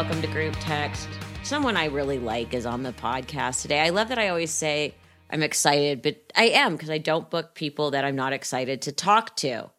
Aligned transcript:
Welcome 0.00 0.22
to 0.22 0.28
Group 0.28 0.56
Text. 0.60 1.10
Someone 1.42 1.76
I 1.76 1.84
really 1.84 2.18
like 2.18 2.54
is 2.54 2.64
on 2.64 2.82
the 2.82 2.92
podcast 2.94 3.60
today. 3.60 3.80
I 3.80 3.90
love 3.90 4.08
that 4.08 4.18
I 4.18 4.28
always 4.30 4.50
say 4.50 4.94
I'm 5.28 5.42
excited, 5.42 6.00
but 6.00 6.32
I 6.34 6.44
am 6.44 6.72
because 6.72 6.88
I 6.88 6.96
don't 6.96 7.28
book 7.28 7.54
people 7.54 7.90
that 7.90 8.02
I'm 8.02 8.16
not 8.16 8.32
excited 8.32 8.80
to 8.80 8.92
talk 8.92 9.36
to. 9.36 9.70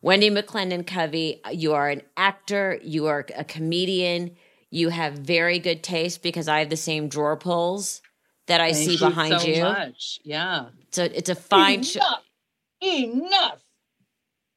Wendi 0.00 0.30
McLendon-Covey, 0.30 1.40
you 1.54 1.72
are 1.72 1.88
an 1.88 2.02
actor, 2.16 2.78
you 2.84 3.06
are 3.06 3.26
a 3.36 3.42
comedian, 3.42 4.36
you 4.70 4.90
have 4.90 5.14
very 5.14 5.58
good 5.58 5.82
taste 5.82 6.22
because 6.22 6.46
I 6.46 6.60
have 6.60 6.70
the 6.70 6.76
same 6.76 7.08
drawer 7.08 7.36
pulls 7.36 8.00
that 8.46 8.60
I 8.60 8.72
Thank 8.72 8.84
see 8.84 8.92
you 8.92 8.98
behind 9.00 9.40
so 9.40 9.48
you. 9.48 9.62
Much. 9.64 10.20
Yeah. 10.22 10.66
So 10.92 11.02
it's 11.02 11.30
a 11.30 11.34
fine. 11.34 11.82
Sh- 11.82 11.96
Enough. 11.96 12.22
Enough. 12.80 13.64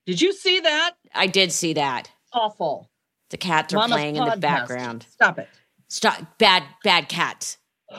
Did 0.06 0.22
you 0.22 0.32
see 0.32 0.60
that? 0.60 0.92
I 1.12 1.26
did 1.26 1.52
see 1.52 1.74
that. 1.74 2.12
Awful. 2.32 2.92
The 3.30 3.38
cats 3.38 3.74
are 3.74 3.78
Mama's 3.78 3.92
playing 3.96 4.16
in 4.16 4.26
the 4.26 4.38
background. 4.38 5.06
Stop 5.12 5.40
it. 5.40 5.50
Stop! 5.90 6.38
Bad, 6.38 6.64
bad 6.84 7.10
cats. 7.10 7.58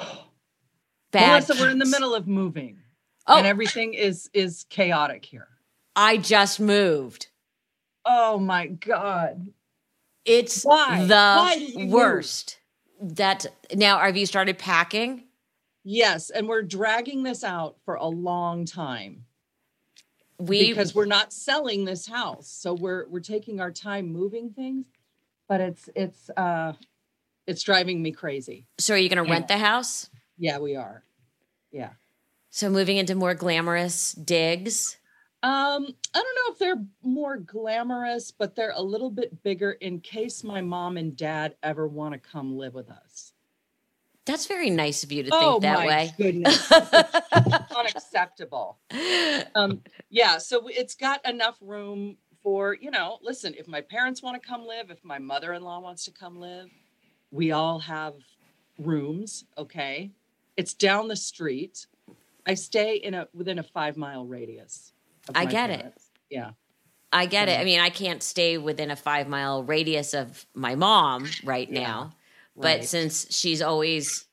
Bad. 1.10 1.42
Melissa, 1.46 1.54
we're 1.62 1.70
in 1.70 1.78
the 1.78 1.86
middle 1.86 2.14
of 2.14 2.28
moving. 2.28 2.80
Oh, 3.26 3.38
And 3.38 3.46
everything 3.46 3.94
is 3.94 4.28
is 4.34 4.66
chaotic 4.68 5.24
here. 5.24 5.48
I 5.96 6.18
just 6.18 6.60
moved. 6.60 7.28
Oh 8.04 8.38
my 8.38 8.66
God. 8.66 9.48
It's 10.26 10.64
Why? 10.64 11.04
the 11.04 11.08
Why 11.14 11.54
you 11.54 11.78
move? 11.86 11.90
worst. 11.92 12.58
That 13.00 13.46
now 13.74 13.98
have 13.98 14.16
you 14.18 14.26
started 14.26 14.58
packing? 14.58 15.24
Yes. 15.84 16.28
And 16.30 16.46
we're 16.46 16.62
dragging 16.62 17.22
this 17.22 17.42
out 17.42 17.76
for 17.86 17.94
a 17.94 18.06
long 18.06 18.66
time 18.66 19.24
We 20.38 20.68
because 20.68 20.94
we're 20.94 21.06
not 21.06 21.32
selling 21.32 21.86
this 21.86 22.06
house. 22.06 22.48
So 22.48 22.74
we're 22.74 23.06
we're 23.08 23.20
taking 23.20 23.60
our 23.60 23.70
time 23.70 24.12
moving 24.12 24.50
things, 24.50 24.84
but 25.48 25.60
it's 25.60 25.88
it's 25.96 26.30
uh 26.36 26.72
it's 27.46 27.62
driving 27.62 28.02
me 28.02 28.12
crazy. 28.12 28.66
so 28.78 28.94
are 28.94 28.98
you 28.98 29.08
going 29.08 29.22
to 29.22 29.28
Yeah. 29.28 29.34
rent 29.36 29.48
the 29.48 29.56
house? 29.58 30.10
Yeah, 30.36 30.58
we 30.58 30.76
are. 30.76 31.02
Yeah. 31.72 31.90
So 32.50 32.68
moving 32.70 32.96
into 32.98 33.14
more 33.14 33.34
glamorous 33.34 34.12
digs. 34.12 34.96
Um, 35.42 35.86
I 36.14 36.22
don't 36.22 36.36
know 36.36 36.52
if 36.52 36.58
they're 36.58 36.84
more 37.02 37.36
glamorous, 37.38 38.30
but 38.32 38.54
they're 38.56 38.72
a 38.74 38.82
little 38.82 39.10
bit 39.10 39.42
bigger 39.42 39.72
in 39.72 40.00
case 40.00 40.42
my 40.44 40.60
mom 40.60 40.96
and 40.96 41.16
dad 41.16 41.54
ever 41.62 41.86
want 41.86 42.12
to 42.14 42.18
come 42.18 42.56
live 42.58 42.74
with 42.74 42.90
us. 42.90 43.32
That's 44.26 44.46
very 44.46 44.68
nice 44.68 45.04
of 45.04 45.12
you 45.12 45.22
to 45.22 45.30
oh 45.32 45.52
think 45.52 45.62
that 45.62 45.78
my 45.78 45.86
way. 45.86 46.12
goodness, 46.18 46.70
unacceptable. 47.76 48.78
Um, 49.54 49.80
yeah, 50.10 50.38
so 50.38 50.68
it's 50.68 50.94
got 50.94 51.26
enough 51.26 51.56
room 51.60 52.16
for 52.42 52.76
you 52.80 52.90
know. 52.90 53.18
Listen, 53.22 53.54
if 53.58 53.68
my 53.68 53.80
parents 53.80 54.22
want 54.22 54.40
to 54.40 54.48
come 54.48 54.66
live, 54.66 54.90
if 54.90 55.04
my 55.04 55.18
mother-in-law 55.18 55.80
wants 55.80 56.04
to 56.06 56.10
come 56.10 56.38
live, 56.38 56.68
we 57.30 57.52
all 57.52 57.78
have 57.78 58.14
rooms. 58.78 59.44
Okay, 59.56 60.10
it's 60.56 60.74
down 60.74 61.08
the 61.08 61.16
street. 61.16 61.86
I 62.46 62.54
stay 62.54 62.96
in 62.96 63.14
a 63.14 63.28
within 63.34 63.58
a 63.58 63.62
five-mile 63.62 64.26
radius. 64.26 64.92
I 65.34 65.44
get 65.44 65.70
it. 65.70 65.92
Yeah. 66.30 66.52
I 67.12 67.26
get 67.26 67.48
it. 67.48 67.58
I 67.58 67.64
mean, 67.64 67.80
I 67.80 67.88
can't 67.90 68.22
stay 68.22 68.58
within 68.58 68.90
a 68.90 68.96
five 68.96 69.28
mile 69.28 69.62
radius 69.62 70.14
of 70.14 70.44
my 70.54 70.74
mom 70.74 71.26
right 71.42 71.68
Yeah, 71.70 71.80
now, 71.80 72.12
but 72.54 72.78
right. 72.78 72.84
since 72.84 73.34
she's 73.34 73.62
always, 73.62 74.26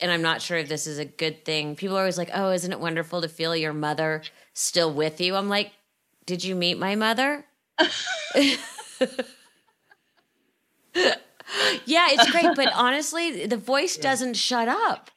and 0.00 0.10
I'm 0.10 0.22
not 0.22 0.42
sure 0.42 0.56
if 0.58 0.68
this 0.68 0.86
is 0.88 0.98
a 0.98 1.04
good 1.04 1.44
thing. 1.44 1.76
People 1.76 1.96
are 1.96 2.00
always 2.00 2.18
like, 2.18 2.30
"Oh, 2.34 2.50
isn't 2.50 2.72
it 2.72 2.80
wonderful 2.80 3.22
to 3.22 3.28
feel 3.28 3.54
your 3.54 3.72
mother 3.72 4.22
still 4.54 4.92
with 4.92 5.20
you?" 5.20 5.36
I'm 5.36 5.48
like, 5.48 5.72
"Did 6.26 6.44
you 6.44 6.54
meet 6.54 6.78
my 6.78 6.94
mother?" 6.96 7.46
yeah, 11.86 12.06
it's 12.10 12.30
great, 12.30 12.54
but 12.56 12.72
honestly, 12.74 13.46
the 13.46 13.56
voice 13.56 13.96
doesn't 13.96 14.34
shut 14.34 14.68
up. 14.68 15.10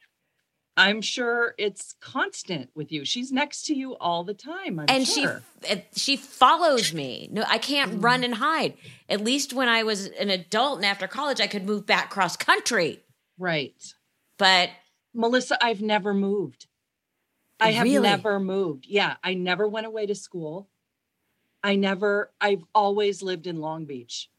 I'm 0.76 1.00
sure 1.02 1.54
it's 1.58 1.94
constant 2.00 2.70
with 2.74 2.92
you. 2.92 3.04
She's 3.04 3.32
next 3.32 3.66
to 3.66 3.74
you 3.74 3.96
all 3.96 4.22
the 4.22 4.34
time. 4.34 4.78
I'm 4.78 4.86
and 4.88 5.06
sure. 5.06 5.42
she 5.64 5.82
she 5.96 6.16
follows 6.16 6.92
me. 6.94 7.28
No, 7.32 7.42
I 7.48 7.58
can't 7.58 7.94
Mm. 7.94 8.04
run 8.04 8.22
and 8.24 8.34
hide. 8.36 8.74
At 9.08 9.20
least 9.24 9.52
when 9.52 9.68
I 9.68 9.82
was 9.82 10.06
an 10.06 10.30
adult 10.30 10.76
and 10.76 10.86
after 10.86 11.08
college, 11.08 11.40
I 11.40 11.48
could 11.48 11.64
move 11.66 11.84
back 11.86 12.10
cross 12.10 12.36
country. 12.36 13.00
right. 13.38 13.74
But 14.36 14.70
Melissa, 15.14 15.58
I've 15.64 15.82
never 15.82 16.14
moved. 16.14 16.68
I 17.58 17.72
have 17.72 17.82
Really? 17.82 18.02
never 18.08 18.38
moved. 18.38 18.86
Yeah, 18.86 19.16
I 19.24 19.34
never 19.34 19.66
went 19.66 19.86
away 19.88 20.06
to 20.06 20.14
school. 20.14 20.68
I 21.62 21.76
never 21.76 22.30
I've 22.40 22.64
always 22.74 23.22
lived 23.22 23.46
in 23.46 23.60
Long 23.60 23.84
Beach. 23.84 24.30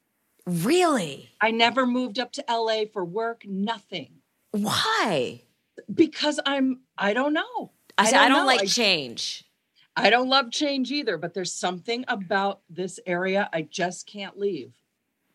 really, 0.45 1.29
I 1.41 1.51
never 1.51 1.85
moved 1.85 2.19
up 2.19 2.31
to 2.33 2.45
LA 2.49 2.83
for 2.91 3.03
work, 3.05 3.43
nothing. 3.45 4.21
why? 4.51 5.43
Because 5.93 6.39
I'm 6.45 6.81
I 6.97 7.13
don't 7.13 7.33
know. 7.33 7.71
I 7.97 8.05
said 8.09 8.19
I 8.19 8.29
don't, 8.29 8.39
know. 8.39 8.45
like 8.45 8.61
I- 8.61 8.65
change. 8.65 9.45
I 9.95 10.09
don't 10.09 10.29
love 10.29 10.49
change 10.51 10.91
either, 10.91 11.17
but 11.17 11.33
there's 11.33 11.51
something 11.51 12.05
about 12.07 12.61
this 12.69 13.01
area 13.05 13.49
I 13.51 13.63
just 13.63 14.07
can't 14.07 14.37
leave. 14.39 14.71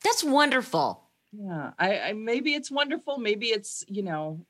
That's 0.03 0.25
wonderful. 0.25 1.03
Yeah, 1.33 1.73
I, 1.79 1.99
I 1.99 2.13
maybe 2.15 2.55
it's 2.55 2.71
wonderful. 2.71 3.19
Maybe 3.19 3.49
it's 3.49 3.85
you 3.89 4.03
know, 4.03 4.47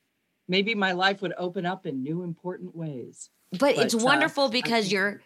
maybe 0.49 0.75
my 0.75 0.93
life 0.93 1.23
would 1.23 1.35
open 1.39 1.67
up 1.67 1.87
in 1.87 2.03
new 2.03 2.23
important 2.23 2.75
ways. 2.75 3.31
But, 3.59 3.77
it's 3.77 3.95
uh, 3.95 3.99
wonderful 3.99 4.49
because 4.49 4.91
you're 4.91 5.21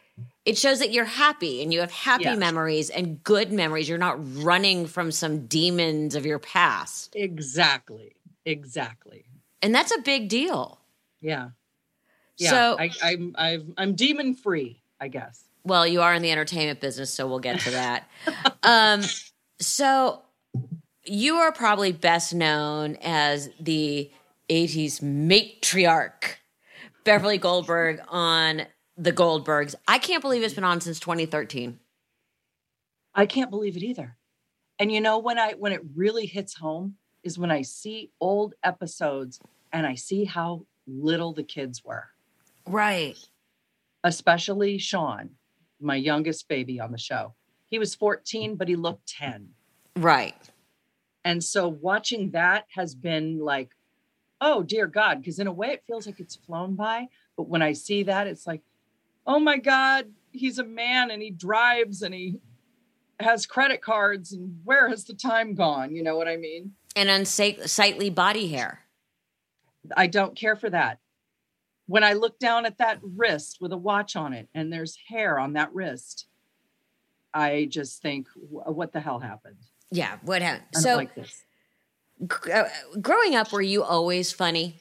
it 0.44 0.58
shows 0.58 0.80
that 0.80 0.92
you're 0.92 1.04
happy 1.04 1.62
and 1.62 1.72
you 1.72 1.80
have 1.80 1.90
happy 1.90 2.24
Yes. 2.24 2.38
memories 2.38 2.90
and 2.90 3.22
good 3.22 3.52
memories. 3.52 3.88
You're 3.88 3.98
not 3.98 4.18
running 4.42 4.86
from 4.86 5.12
some 5.12 5.46
demons 5.46 6.14
of 6.14 6.26
your 6.26 6.38
past. 6.38 7.14
Exactly, 7.14 8.16
exactly. 8.44 9.26
And 9.62 9.74
that's 9.74 9.94
a 9.94 10.00
big 10.00 10.28
deal. 10.28 10.80
Yeah, 11.20 11.50
yeah. 12.36 12.50
So 12.50 12.76
I, 12.78 12.90
I'm 13.02 13.34
I'm 13.36 13.74
I'm 13.76 13.94
demon 13.94 14.34
free, 14.34 14.82
I 15.00 15.08
guess. 15.08 15.44
Well, 15.64 15.86
you 15.86 16.00
are 16.02 16.14
in 16.14 16.22
the 16.22 16.32
entertainment 16.32 16.80
business, 16.80 17.12
so 17.12 17.26
we'll 17.26 17.40
get 17.40 17.60
to 17.60 17.70
that. 17.72 18.08
um, 18.62 19.02
so 19.60 20.22
you 21.04 21.36
are 21.36 21.52
probably 21.52 21.92
best 21.92 22.34
known 22.34 22.96
as 23.02 23.50
the 23.60 24.10
80s 24.48 25.00
matriarch, 25.00 26.36
Beverly 27.04 27.38
Goldberg 27.38 28.00
on 28.08 28.62
The 28.96 29.12
Goldbergs. 29.12 29.74
I 29.86 29.98
can't 29.98 30.22
believe 30.22 30.42
it's 30.42 30.54
been 30.54 30.64
on 30.64 30.80
since 30.80 31.00
2013. 31.00 31.78
I 33.14 33.26
can't 33.26 33.50
believe 33.50 33.76
it 33.76 33.82
either. 33.82 34.16
And 34.78 34.92
you 34.92 35.00
know 35.00 35.18
when 35.18 35.38
I 35.38 35.54
when 35.54 35.72
it 35.72 35.82
really 35.96 36.26
hits 36.26 36.54
home 36.54 36.96
is 37.24 37.38
when 37.38 37.50
I 37.50 37.62
see 37.62 38.10
old 38.20 38.54
episodes 38.62 39.40
and 39.72 39.86
I 39.86 39.94
see 39.96 40.24
how 40.24 40.66
little 40.86 41.32
the 41.32 41.42
kids 41.42 41.84
were. 41.84 42.08
Right. 42.66 43.18
especially 44.04 44.78
Sean, 44.78 45.30
my 45.80 45.96
youngest 45.96 46.48
baby 46.48 46.80
on 46.80 46.92
the 46.92 46.98
show. 46.98 47.34
He 47.66 47.78
was 47.78 47.94
14, 47.94 48.56
but 48.56 48.68
he 48.68 48.76
looked 48.76 49.08
10. 49.08 49.48
Right. 49.96 50.36
And 51.24 51.42
so 51.42 51.68
watching 51.68 52.30
that 52.30 52.66
has 52.74 52.94
been 52.94 53.38
like, 53.40 53.70
oh 54.40 54.62
dear 54.62 54.86
God, 54.86 55.20
because 55.20 55.38
in 55.38 55.46
a 55.46 55.52
way 55.52 55.68
it 55.68 55.84
feels 55.86 56.06
like 56.06 56.20
it's 56.20 56.36
flown 56.36 56.74
by. 56.74 57.08
But 57.36 57.48
when 57.48 57.62
I 57.62 57.72
see 57.72 58.04
that, 58.04 58.26
it's 58.26 58.46
like, 58.46 58.62
oh 59.26 59.38
my 59.38 59.58
God, 59.58 60.06
he's 60.32 60.58
a 60.58 60.64
man 60.64 61.10
and 61.10 61.22
he 61.22 61.30
drives 61.30 62.02
and 62.02 62.14
he 62.14 62.40
has 63.20 63.46
credit 63.46 63.82
cards 63.82 64.32
and 64.32 64.60
where 64.64 64.88
has 64.88 65.04
the 65.04 65.14
time 65.14 65.54
gone? 65.54 65.94
You 65.94 66.02
know 66.02 66.16
what 66.16 66.28
I 66.28 66.36
mean? 66.36 66.72
And 66.96 67.08
unsightly 67.08 68.10
body 68.10 68.48
hair. 68.48 68.84
I 69.96 70.06
don't 70.06 70.36
care 70.36 70.56
for 70.56 70.70
that. 70.70 70.98
When 71.86 72.04
I 72.04 72.12
look 72.12 72.38
down 72.38 72.66
at 72.66 72.78
that 72.78 72.98
wrist 73.02 73.58
with 73.60 73.72
a 73.72 73.76
watch 73.76 74.14
on 74.14 74.32
it 74.32 74.48
and 74.54 74.72
there's 74.72 74.98
hair 75.08 75.38
on 75.38 75.54
that 75.54 75.72
wrist, 75.72 76.26
I 77.32 77.66
just 77.70 78.02
think, 78.02 78.28
what 78.34 78.92
the 78.92 79.00
hell 79.00 79.20
happened? 79.20 79.56
Yeah. 79.90 80.16
What 80.22 80.42
happened? 80.42 80.66
So, 80.74 80.96
like 80.96 81.14
this. 81.14 81.44
Uh, 82.52 82.64
growing 83.00 83.34
up, 83.34 83.52
were 83.52 83.62
you 83.62 83.82
always 83.82 84.32
funny? 84.32 84.76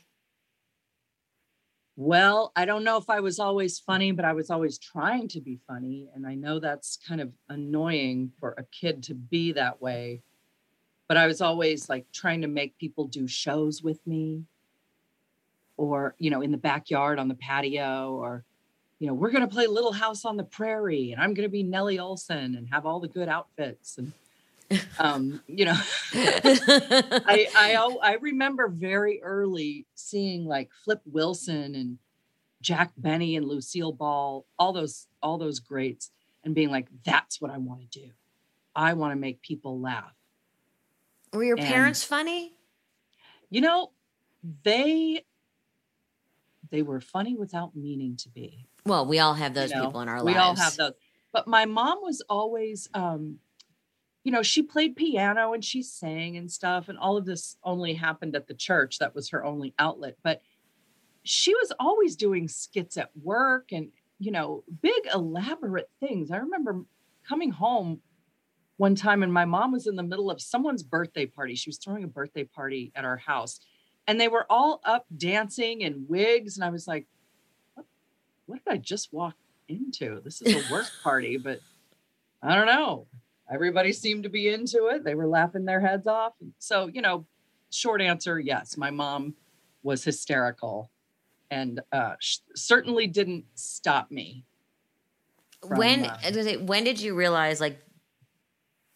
Well, 1.95 2.51
I 2.56 2.66
don't 2.66 2.84
know 2.84 2.98
if 2.98 3.10
I 3.10 3.22
was 3.22 3.39
always 3.39 3.80
funny, 3.80 4.12
but 4.12 4.24
I 4.24 4.34
was 4.34 4.51
always 4.51 4.78
trying 4.78 5.28
to 5.30 5.42
be 5.42 5.60
funny. 5.68 6.10
And 6.13 6.28
I 6.28 6.36
know 6.36 6.60
that's 6.60 6.98
kind 6.98 7.19
of 7.19 7.31
annoying 7.50 8.31
for 8.39 8.54
a 8.57 8.63
kid 8.66 9.01
to 9.04 9.16
be 9.16 9.51
that 9.54 9.81
way. 9.81 10.22
But 11.07 11.18
I 11.18 11.25
was 11.25 11.42
always 11.42 11.89
like 11.89 12.06
trying 12.12 12.42
to 12.42 12.48
make 12.48 12.78
people 12.78 13.07
do 13.07 13.28
shows 13.28 13.81
with 13.81 14.06
me 14.06 14.44
or, 15.75 16.16
you 16.19 16.30
know, 16.30 16.42
in 16.42 16.51
the 16.51 16.57
backyard 16.57 17.18
on 17.18 17.30
the 17.30 17.36
patio 17.36 18.13
or, 18.13 18.44
you 19.00 19.07
know, 19.07 19.13
we're 19.13 19.31
going 19.31 19.48
to 19.48 19.54
play 19.54 19.66
Little 19.66 19.94
House 19.94 20.25
on 20.25 20.38
the 20.38 20.44
Prairie 20.44 21.13
and 21.13 21.22
I'm 21.22 21.34
going 21.34 21.48
to 21.48 21.51
be 21.51 21.63
Nellie 21.63 21.98
Oleson 21.98 22.57
and 22.57 22.68
have 22.72 22.86
all 22.86 23.00
the 23.00 23.07
good 23.07 23.30
outfits. 23.30 23.98
And, 23.98 24.12
um, 24.99 25.41
you 25.47 25.65
know, 25.65 25.77
I, 26.13 27.47
I, 27.55 27.97
I 28.01 28.13
remember 28.15 28.67
very 28.67 29.21
early 29.21 29.85
seeing 29.95 30.45
like 30.45 30.69
Flip 30.83 31.01
Wilson 31.05 31.75
and 31.75 31.97
Jack 32.61 32.91
Benny 32.97 33.35
and 33.35 33.47
Lucille 33.47 33.91
Ball, 33.91 34.45
all 34.57 34.73
those, 34.73 35.07
all 35.21 35.37
those 35.37 35.59
greats 35.59 36.11
and 36.43 36.55
being 36.55 36.69
like, 36.69 36.87
that's 37.05 37.39
what 37.41 37.51
I 37.51 37.57
want 37.57 37.81
to 37.81 37.99
do. 37.99 38.09
I 38.75 38.93
want 38.93 39.11
to 39.11 39.15
make 39.15 39.41
people 39.41 39.79
laugh. 39.79 40.13
Were 41.33 41.43
your 41.43 41.57
and, 41.57 41.67
parents 41.67 42.03
funny? 42.03 42.53
You 43.49 43.61
know, 43.61 43.91
they 44.63 45.23
they 46.69 46.81
were 46.81 46.99
funny 46.99 47.35
without 47.35 47.75
meaning 47.75 48.17
to 48.17 48.29
be. 48.29 48.67
Well, 48.85 49.05
we 49.05 49.19
all 49.19 49.33
have 49.33 49.53
those 49.53 49.71
you 49.71 49.77
know, 49.77 49.85
people 49.85 50.01
in 50.01 50.09
our 50.09 50.23
we 50.23 50.33
lives. 50.33 50.35
We 50.35 50.39
all 50.39 50.55
have 50.55 50.75
those. 50.75 50.93
But 51.33 51.47
my 51.47 51.65
mom 51.65 51.99
was 52.01 52.23
always 52.29 52.89
um 52.93 53.39
you 54.27 54.33
know, 54.33 54.44
she 54.44 54.62
played 54.62 54.97
piano 54.97 55.53
and 55.53 55.63
she 55.63 55.81
sang 55.81 56.35
and 56.35 56.51
stuff 56.51 56.89
and 56.89 56.97
all 56.97 57.15
of 57.15 57.24
this 57.24 57.56
only 57.63 57.94
happened 57.94 58.35
at 58.35 58.45
the 58.45 58.53
church. 58.53 59.00
That 59.00 59.15
was 59.15 59.29
her 59.29 59.45
only 59.45 59.74
outlet, 59.79 60.18
but 60.21 60.41
she 61.24 61.56
was 61.56 61.71
always 61.79 62.18
doing 62.18 62.50
skits 62.50 62.97
at 62.97 63.09
work 63.24 63.71
and 63.71 63.88
you 64.19 64.31
know, 64.31 64.65
big 64.81 65.07
elaborate 65.13 65.89
things. 66.01 66.29
I 66.29 66.38
remember 66.39 66.83
coming 67.25 67.51
home 67.51 68.01
one 68.75 68.95
time 68.95 69.24
and 69.24 69.31
my 69.31 69.45
mom 69.45 69.71
was 69.71 69.88
in 69.88 69.95
the 69.95 70.03
middle 70.03 70.29
of 70.29 70.41
someone's 70.41 70.83
birthday 70.83 71.25
party. 71.25 71.56
She 71.56 71.69
was 71.69 71.77
throwing 71.77 72.03
a 72.03 72.07
birthday 72.09 72.44
party 72.44 72.91
at 72.97 73.06
our 73.06 73.15
house 73.15 73.62
and 74.07 74.19
they 74.19 74.27
were 74.27 74.45
all 74.50 74.81
up 74.83 75.06
dancing 75.15 75.79
in 75.79 76.03
wigs. 76.06 76.57
And 76.57 76.65
I 76.65 76.69
was 76.69 76.85
like, 76.85 77.07
what, 77.75 77.85
what 78.45 78.65
did 78.65 78.74
I 78.74 78.77
just 78.77 79.13
walk 79.13 79.35
into? 79.69 80.19
This 80.21 80.41
is 80.41 80.53
a 80.53 80.74
work 80.74 80.91
party, 81.01 81.38
but 81.38 81.62
I 82.44 82.56
don't 82.56 82.68
know. 82.68 83.07
Everybody 83.51 83.94
seemed 83.94 84.23
to 84.23 84.29
be 84.29 84.49
into 84.49 84.88
it. 84.88 85.03
They 85.03 85.15
were 85.15 85.27
laughing 85.27 85.65
their 85.65 85.79
heads 85.79 86.07
off. 86.07 86.33
So, 86.59 86.88
you 86.88 87.01
know, 87.01 87.25
short 87.71 88.01
answer 88.01 88.39
yes, 88.39 88.77
my 88.77 88.91
mom 88.91 89.35
was 89.83 90.03
hysterical 90.03 90.91
and 91.49 91.81
uh, 91.91 92.15
sh- 92.19 92.39
certainly 92.55 93.07
didn't 93.07 93.45
stop 93.55 94.11
me. 94.11 94.44
From, 95.65 95.77
when 95.77 96.05
uh, 96.05 96.17
when 96.65 96.83
did 96.83 97.01
you 97.01 97.15
realize 97.15 97.59
like 97.59 97.79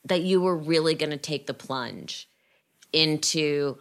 that 0.05 0.21
you 0.21 0.41
were 0.41 0.57
really 0.57 0.93
going 0.93 1.09
to 1.09 1.17
take 1.17 1.47
the 1.47 1.53
plunge 1.53 2.29
into 2.93 3.77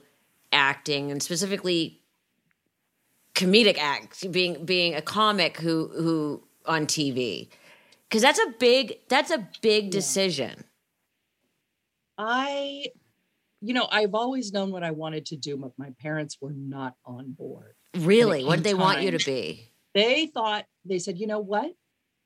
acting 0.53 1.11
and 1.11 1.23
specifically 1.23 2.01
comedic 3.35 3.79
act 3.79 4.31
being 4.33 4.65
being 4.65 4.95
a 4.95 5.03
comic 5.03 5.59
who 5.59 5.89
who 5.89 6.43
on 6.67 6.87
TV 6.87 7.49
because 8.11 8.23
that's 8.23 8.41
a 8.41 8.53
big 8.59 8.99
that's 9.09 9.31
a 9.31 9.49
big 9.63 9.91
decision. 9.91 10.65
I 12.19 12.87
you 13.63 13.73
know, 13.73 13.89
I've 13.91 14.15
always 14.15 14.53
known 14.53 14.73
what 14.73 14.83
I 14.83 14.91
wanted 14.91 15.27
to 15.27 15.37
do, 15.37 15.57
but 15.57 15.73
my 15.79 15.91
parents 16.01 16.39
were 16.41 16.53
not 16.53 16.97
on 17.05 17.33
board. 17.33 17.75
Really? 17.97 18.45
What 18.45 18.57
did 18.57 18.65
they 18.65 18.73
time. 18.73 18.81
want 18.81 19.03
you 19.03 19.11
to 19.11 19.25
be? 19.25 19.71
They 19.95 20.27
thought 20.27 20.67
they 20.85 20.99
said, 20.99 21.19
"You 21.19 21.27
know 21.27 21.41
what? 21.41 21.75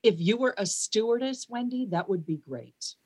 If 0.02 0.16
you 0.18 0.36
were 0.36 0.54
a 0.58 0.66
stewardess, 0.66 1.46
Wendi, 1.46 1.90
that 1.90 2.08
would 2.08 2.26
be 2.26 2.36
great." 2.36 2.96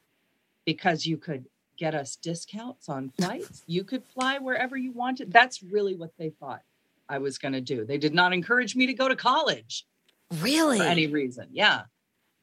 because 0.69 1.07
you 1.07 1.17
could 1.17 1.47
get 1.79 1.95
us 1.95 2.17
discounts 2.17 2.91
on 2.91 3.09
flights. 3.19 3.63
you 3.67 3.83
could 3.83 4.05
fly 4.05 4.37
wherever 4.37 4.77
you 4.77 4.93
wanted. 4.93 5.33
That's 5.33 5.63
really 5.63 5.97
what 5.97 6.11
they 6.19 6.29
thought 6.29 6.61
I 7.09 7.17
was 7.17 7.39
going 7.39 7.55
to 7.55 7.63
do. 7.63 7.87
They 7.87 7.97
did 7.97 8.13
not 8.13 8.35
encourage 8.35 8.77
me 8.77 8.87
to 8.87 8.93
go 8.93 9.09
to 9.09 9.17
college. 9.17 9.87
Really? 10.43 10.77
For 10.77 10.85
any 10.85 11.07
reason. 11.07 11.49
Yeah. 11.53 11.85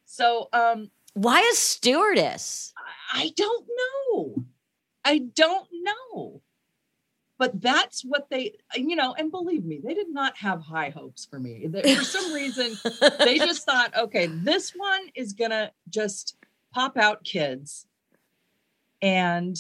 So, 0.06 0.50
um, 0.54 0.92
why 1.14 1.42
a 1.42 1.56
stewardess? 1.56 2.74
I 3.14 3.32
don't 3.36 3.68
know. 3.78 4.46
I 5.04 5.20
don't 5.20 5.68
know. 5.72 6.42
But 7.38 7.62
that's 7.62 8.04
what 8.04 8.30
they, 8.30 8.54
you 8.76 8.96
know, 8.96 9.14
and 9.18 9.30
believe 9.30 9.66
me, 9.66 9.82
they 9.84 9.94
did 9.94 10.10
not 10.10 10.38
have 10.38 10.62
high 10.62 10.90
hopes 10.90 11.26
for 11.26 11.38
me. 11.38 11.68
for 11.68 12.04
some 12.04 12.34
reason, 12.34 12.78
they 13.20 13.38
just 13.40 13.66
thought, 13.66 13.96
okay, 13.98 14.28
this 14.28 14.72
one 14.72 15.10
is 15.16 15.34
going 15.34 15.52
to 15.52 15.72
just 15.90 16.38
pop 16.74 16.98
out 16.98 17.26
kids 17.26 17.88
and 19.02 19.58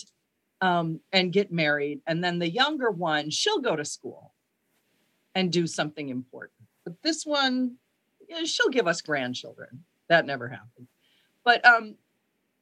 um, 0.61 1.01
and 1.11 1.33
get 1.33 1.51
married. 1.51 2.01
And 2.07 2.23
then 2.23 2.39
the 2.39 2.49
younger 2.49 2.91
one, 2.91 3.29
she'll 3.29 3.59
go 3.59 3.75
to 3.75 3.83
school 3.83 4.33
and 5.35 5.51
do 5.51 5.67
something 5.67 6.07
important. 6.07 6.61
But 6.85 7.01
this 7.03 7.25
one, 7.25 7.75
you 8.27 8.39
know, 8.39 8.45
she'll 8.45 8.69
give 8.69 8.87
us 8.87 9.01
grandchildren. 9.01 9.83
That 10.09 10.25
never 10.25 10.47
happened. 10.47 10.87
But 11.43 11.65
um, 11.65 11.95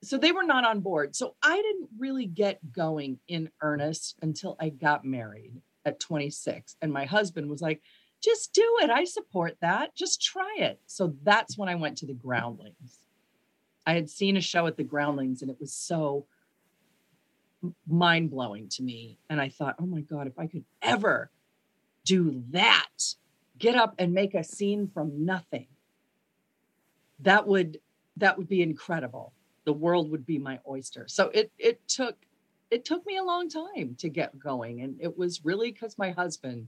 so 0.02 0.18
they 0.18 0.32
were 0.32 0.44
not 0.44 0.66
on 0.66 0.82
board. 0.82 1.16
So 1.16 1.36
I 1.42 1.56
didn't 1.56 1.90
really 1.98 2.26
get 2.26 2.72
going 2.72 3.20
in 3.28 3.50
earnest 3.62 4.16
until 4.22 4.56
I 4.60 4.70
got 4.70 5.06
married 5.06 5.62
at 5.86 6.00
26. 6.00 6.76
And 6.82 6.92
my 6.92 7.06
husband 7.06 7.50
was 7.50 7.62
like, 7.62 7.82
just 8.22 8.54
do 8.54 8.78
it. 8.82 8.90
I 8.90 9.04
support 9.04 9.58
that. 9.62 9.96
Just 9.96 10.22
try 10.22 10.56
it. 10.60 10.80
So 10.88 11.14
that's 11.24 11.58
when 11.58 11.70
I 11.70 11.76
went 11.76 11.98
to 11.98 12.06
the 12.06 12.14
Groundlings. 12.14 13.00
I 13.86 13.94
had 13.94 14.10
seen 14.10 14.38
a 14.38 14.42
show 14.42 14.66
at 14.68 14.78
the 14.78 14.84
Groundlings 14.84 15.42
and 15.42 15.52
it 15.52 15.58
was 15.60 15.74
so 15.74 16.26
mind 17.88 18.30
blowing 18.30 18.70
to 18.70 18.84
me. 18.84 19.18
And 19.30 19.42
I 19.42 19.50
thought, 19.50 19.76
oh 19.80 19.86
my 19.86 20.02
God, 20.02 20.28
if 20.28 20.40
I 20.40 20.48
could 20.48 20.64
ever 20.82 21.32
do 22.06 22.44
that, 22.52 23.16
get 23.58 23.76
up 23.76 23.96
and 24.00 24.14
make 24.14 24.34
a 24.34 24.44
scene 24.44 24.90
from 24.94 25.26
nothing, 25.26 25.68
that 27.24 27.48
would 27.48 27.80
that 28.18 28.38
would 28.38 28.48
be 28.48 28.62
incredible. 28.62 29.34
The 29.66 29.74
world 29.74 30.12
would 30.12 30.26
be 30.26 30.38
my 30.38 30.60
oyster. 30.68 31.06
So 31.08 31.30
it 31.30 31.52
it 31.58 31.88
took 31.88 32.18
it 32.72 32.86
took 32.86 33.06
me 33.06 33.18
a 33.18 33.24
long 33.24 33.50
time 33.50 33.96
to 34.00 34.10
get 34.10 34.38
going. 34.40 34.82
And 34.82 34.96
it 35.00 35.18
was 35.18 35.46
really 35.46 35.72
because 35.72 35.98
my 35.98 36.12
husband 36.12 36.68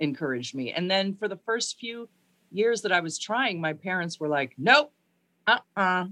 encouraged 0.00 0.54
me. 0.54 0.72
And 0.72 0.90
then 0.90 1.14
for 1.14 1.28
the 1.28 1.38
first 1.46 1.78
few 1.78 2.08
years 2.50 2.82
that 2.82 2.92
I 2.92 3.00
was 3.00 3.18
trying, 3.18 3.60
my 3.60 3.72
parents 3.72 4.18
were 4.18 4.28
like, 4.28 4.54
nope, 4.58 4.92
uh-uh. 5.46 6.06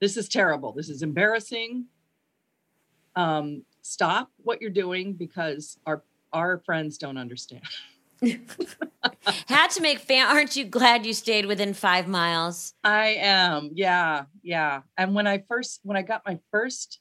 This 0.00 0.16
is 0.16 0.28
terrible. 0.28 0.72
This 0.72 0.88
is 0.88 1.02
embarrassing 1.02 1.86
um, 3.16 3.64
stop 3.82 4.30
what 4.38 4.60
you're 4.60 4.70
doing 4.70 5.14
because 5.14 5.78
our 5.86 6.02
our 6.32 6.58
friends 6.58 6.96
don't 6.98 7.18
understand. 7.18 7.62
Had 9.48 9.68
to 9.68 9.80
make 9.80 9.98
fan. 9.98 10.26
Aren't 10.28 10.56
you 10.56 10.64
glad 10.64 11.04
you 11.04 11.12
stayed 11.12 11.46
within 11.46 11.74
five 11.74 12.06
miles? 12.06 12.74
I 12.84 13.16
am. 13.18 13.70
Yeah, 13.74 14.24
yeah. 14.42 14.82
And 14.96 15.14
when 15.14 15.26
I 15.26 15.38
first 15.48 15.80
when 15.82 15.96
I 15.96 16.02
got 16.02 16.22
my 16.26 16.38
first 16.50 17.00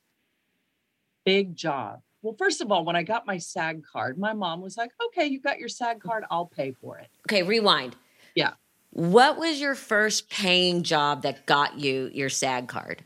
big 1.26 1.56
job, 1.56 2.02
well, 2.22 2.36
first 2.38 2.62
of 2.62 2.72
all, 2.72 2.86
when 2.86 2.96
I 2.96 3.04
got 3.04 3.26
my 3.26 3.38
SAG 3.38 3.84
card, 3.84 4.18
my 4.18 4.34
mom 4.34 4.62
was 4.62 4.78
like, 4.78 4.92
"Okay, 5.08 5.26
you 5.26 5.40
got 5.40 5.60
your 5.60 5.70
SAG 5.70 6.02
card. 6.02 6.24
I'll 6.32 6.48
pay 6.48 6.72
for 6.72 6.98
it." 6.98 7.08
Okay, 7.30 7.44
rewind. 7.44 7.96
Yeah. 8.36 8.54
What 8.92 9.38
was 9.38 9.62
your 9.62 9.76
first 9.76 10.30
paying 10.30 10.84
job 10.84 11.22
that 11.22 11.46
got 11.46 11.80
you 11.80 12.10
your 12.14 12.30
SAG 12.30 12.68
card? 12.68 13.04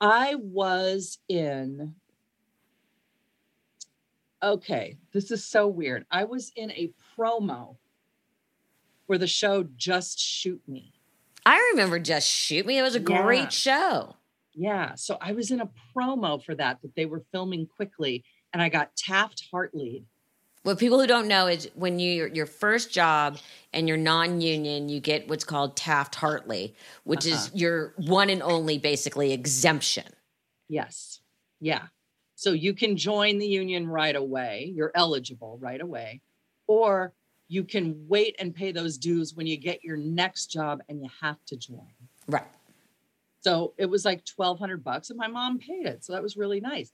I 0.00 0.36
was 0.36 1.18
in 1.28 1.94
okay, 4.42 4.96
this 5.12 5.30
is 5.30 5.44
so 5.44 5.66
weird. 5.68 6.06
I 6.10 6.24
was 6.24 6.52
in 6.56 6.70
a 6.72 6.92
promo 7.16 7.76
for 9.06 9.18
the 9.18 9.26
show 9.26 9.66
Just 9.76 10.18
Shoot 10.18 10.62
Me. 10.66 10.92
I 11.44 11.70
remember 11.72 11.98
Just 11.98 12.28
Shoot 12.28 12.66
Me. 12.66 12.78
It 12.78 12.82
was 12.82 12.96
a 12.96 13.00
yeah. 13.00 13.22
great 13.22 13.52
show. 13.52 14.16
Yeah. 14.54 14.94
So 14.96 15.16
I 15.20 15.32
was 15.32 15.50
in 15.50 15.60
a 15.60 15.70
promo 15.96 16.42
for 16.42 16.54
that 16.54 16.82
that 16.82 16.94
they 16.94 17.06
were 17.06 17.22
filming 17.32 17.66
quickly, 17.66 18.24
and 18.52 18.62
I 18.62 18.68
got 18.68 18.96
Taft 18.96 19.44
Hartley. 19.50 20.04
What 20.62 20.78
people 20.78 21.00
who 21.00 21.06
don't 21.06 21.28
know 21.28 21.46
is 21.46 21.70
when 21.74 21.98
you 21.98 22.30
your 22.34 22.46
first 22.46 22.92
job 22.92 23.38
and 23.72 23.88
you're 23.88 23.96
non-union, 23.96 24.90
you 24.90 25.00
get 25.00 25.28
what's 25.28 25.44
called 25.44 25.76
Taft 25.76 26.14
Hartley, 26.14 26.74
which 27.04 27.26
uh-huh. 27.26 27.36
is 27.36 27.50
your 27.54 27.94
one 27.96 28.28
and 28.28 28.42
only 28.42 28.76
basically 28.76 29.32
exemption. 29.32 30.04
Yes. 30.68 31.20
Yeah. 31.60 31.86
So 32.40 32.52
you 32.52 32.72
can 32.72 32.96
join 32.96 33.36
the 33.36 33.46
union 33.46 33.86
right 33.86 34.16
away. 34.16 34.72
You're 34.74 34.92
eligible 34.94 35.58
right 35.60 35.78
away. 35.78 36.22
Or 36.66 37.12
you 37.48 37.64
can 37.64 38.06
wait 38.08 38.34
and 38.38 38.54
pay 38.54 38.72
those 38.72 38.96
dues 38.96 39.34
when 39.34 39.46
you 39.46 39.58
get 39.58 39.84
your 39.84 39.98
next 39.98 40.46
job 40.46 40.80
and 40.88 41.02
you 41.02 41.10
have 41.20 41.36
to 41.48 41.56
join. 41.58 41.92
Right. 42.26 42.46
So 43.42 43.74
it 43.76 43.84
was 43.90 44.06
like 44.06 44.22
1200 44.34 44.82
bucks 44.82 45.10
and 45.10 45.18
my 45.18 45.26
mom 45.26 45.58
paid 45.58 45.84
it. 45.84 46.02
So 46.02 46.14
that 46.14 46.22
was 46.22 46.38
really 46.38 46.60
nice. 46.60 46.90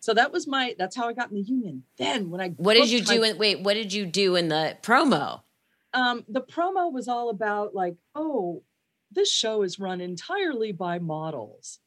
So 0.00 0.14
that 0.14 0.32
was 0.32 0.46
my 0.46 0.74
that's 0.78 0.96
how 0.96 1.06
I 1.06 1.12
got 1.12 1.28
in 1.28 1.34
the 1.34 1.42
union. 1.42 1.82
Then 1.98 2.30
when 2.30 2.40
I 2.40 2.48
What 2.56 2.72
did 2.72 2.90
you 2.90 3.02
do 3.02 3.20
my, 3.20 3.26
in 3.26 3.36
wait, 3.36 3.60
what 3.60 3.74
did 3.74 3.92
you 3.92 4.06
do 4.06 4.36
in 4.36 4.48
the 4.48 4.78
promo? 4.80 5.42
um, 5.92 6.24
the 6.28 6.40
promo 6.40 6.90
was 6.90 7.08
all 7.08 7.28
about 7.28 7.74
like, 7.74 7.96
oh, 8.14 8.62
this 9.10 9.30
show 9.30 9.60
is 9.60 9.78
run 9.78 10.00
entirely 10.00 10.72
by 10.72 10.98
models. 10.98 11.78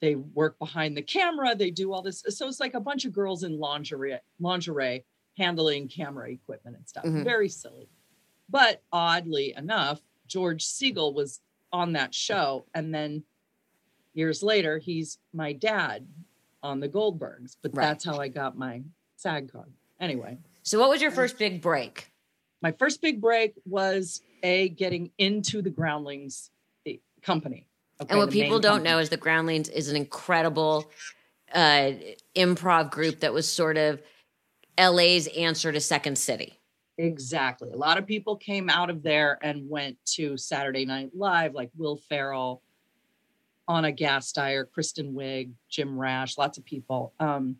They 0.00 0.14
work 0.14 0.58
behind 0.58 0.96
the 0.96 1.02
camera. 1.02 1.54
They 1.54 1.70
do 1.70 1.92
all 1.92 2.02
this. 2.02 2.24
So 2.28 2.48
it's 2.48 2.60
like 2.60 2.74
a 2.74 2.80
bunch 2.80 3.04
of 3.04 3.12
girls 3.12 3.44
in 3.44 3.58
lingerie, 3.58 4.18
lingerie 4.40 5.04
handling 5.36 5.88
camera 5.88 6.30
equipment 6.30 6.76
and 6.76 6.88
stuff. 6.88 7.04
Mm-hmm. 7.04 7.24
Very 7.24 7.48
silly. 7.48 7.88
But 8.48 8.82
oddly 8.92 9.54
enough, 9.56 10.00
George 10.26 10.64
Segal 10.64 11.14
was 11.14 11.40
on 11.72 11.92
that 11.92 12.14
show. 12.14 12.64
And 12.74 12.94
then 12.94 13.24
years 14.14 14.42
later, 14.42 14.78
he's 14.78 15.18
my 15.32 15.52
dad 15.52 16.06
on 16.62 16.80
the 16.80 16.88
Goldbergs. 16.88 17.56
But 17.62 17.76
right. 17.76 17.84
that's 17.84 18.04
how 18.04 18.18
I 18.18 18.28
got 18.28 18.56
my 18.56 18.82
SAG 19.16 19.52
card. 19.52 19.72
Anyway. 20.00 20.38
So, 20.62 20.78
what 20.78 20.88
was 20.88 21.02
your 21.02 21.10
first 21.10 21.38
big 21.38 21.60
break? 21.60 22.10
My 22.62 22.72
first 22.72 23.00
big 23.00 23.20
break 23.20 23.54
was 23.64 24.22
a 24.42 24.68
getting 24.70 25.10
into 25.18 25.62
the 25.62 25.70
Groundlings 25.70 26.50
company. 27.22 27.66
Okay, 28.00 28.10
and 28.10 28.18
what 28.18 28.30
people 28.30 28.60
don't 28.60 28.76
company. 28.76 28.90
know 28.90 28.98
is 28.98 29.10
the 29.10 29.16
Groundlings 29.16 29.68
is 29.68 29.88
an 29.88 29.96
incredible 29.96 30.90
uh, 31.54 31.92
improv 32.34 32.90
group 32.90 33.20
that 33.20 33.32
was 33.32 33.48
sort 33.48 33.76
of 33.76 34.00
LA's 34.78 35.26
answer 35.28 35.70
to 35.70 35.80
Second 35.80 36.16
City. 36.16 36.58
Exactly. 36.96 37.70
A 37.70 37.76
lot 37.76 37.98
of 37.98 38.06
people 38.06 38.36
came 38.36 38.68
out 38.68 38.90
of 38.90 39.02
there 39.02 39.38
and 39.42 39.68
went 39.68 39.96
to 40.04 40.36
Saturday 40.36 40.84
Night 40.84 41.10
Live, 41.14 41.54
like 41.54 41.70
Will 41.76 41.96
Ferrell, 42.08 42.62
Ana 43.68 43.92
Gasteyer, 43.92 44.64
Kristen 44.70 45.14
Wiig, 45.14 45.50
Jim 45.68 45.98
Rash, 45.98 46.36
lots 46.36 46.58
of 46.58 46.64
people. 46.64 47.12
Um, 47.20 47.56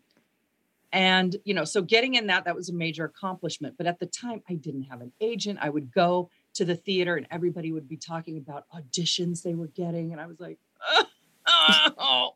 and 0.91 1.35
you 1.43 1.53
know, 1.53 1.63
so 1.63 1.81
getting 1.81 2.15
in 2.15 2.27
that 2.27 2.45
that 2.45 2.55
was 2.55 2.69
a 2.69 2.73
major 2.73 3.05
accomplishment. 3.05 3.75
But 3.77 3.87
at 3.87 3.99
the 3.99 4.05
time, 4.07 4.41
I 4.49 4.55
didn't 4.55 4.83
have 4.83 5.01
an 5.01 5.11
agent. 5.21 5.59
I 5.61 5.69
would 5.69 5.91
go 5.91 6.29
to 6.53 6.65
the 6.65 6.75
theater, 6.75 7.15
and 7.15 7.27
everybody 7.31 7.71
would 7.71 7.87
be 7.87 7.97
talking 7.97 8.37
about 8.37 8.65
auditions 8.75 9.41
they 9.41 9.53
were 9.53 9.67
getting, 9.67 10.11
and 10.11 10.21
I 10.21 10.27
was 10.27 10.39
like, 10.39 10.57
oh, 11.47 12.35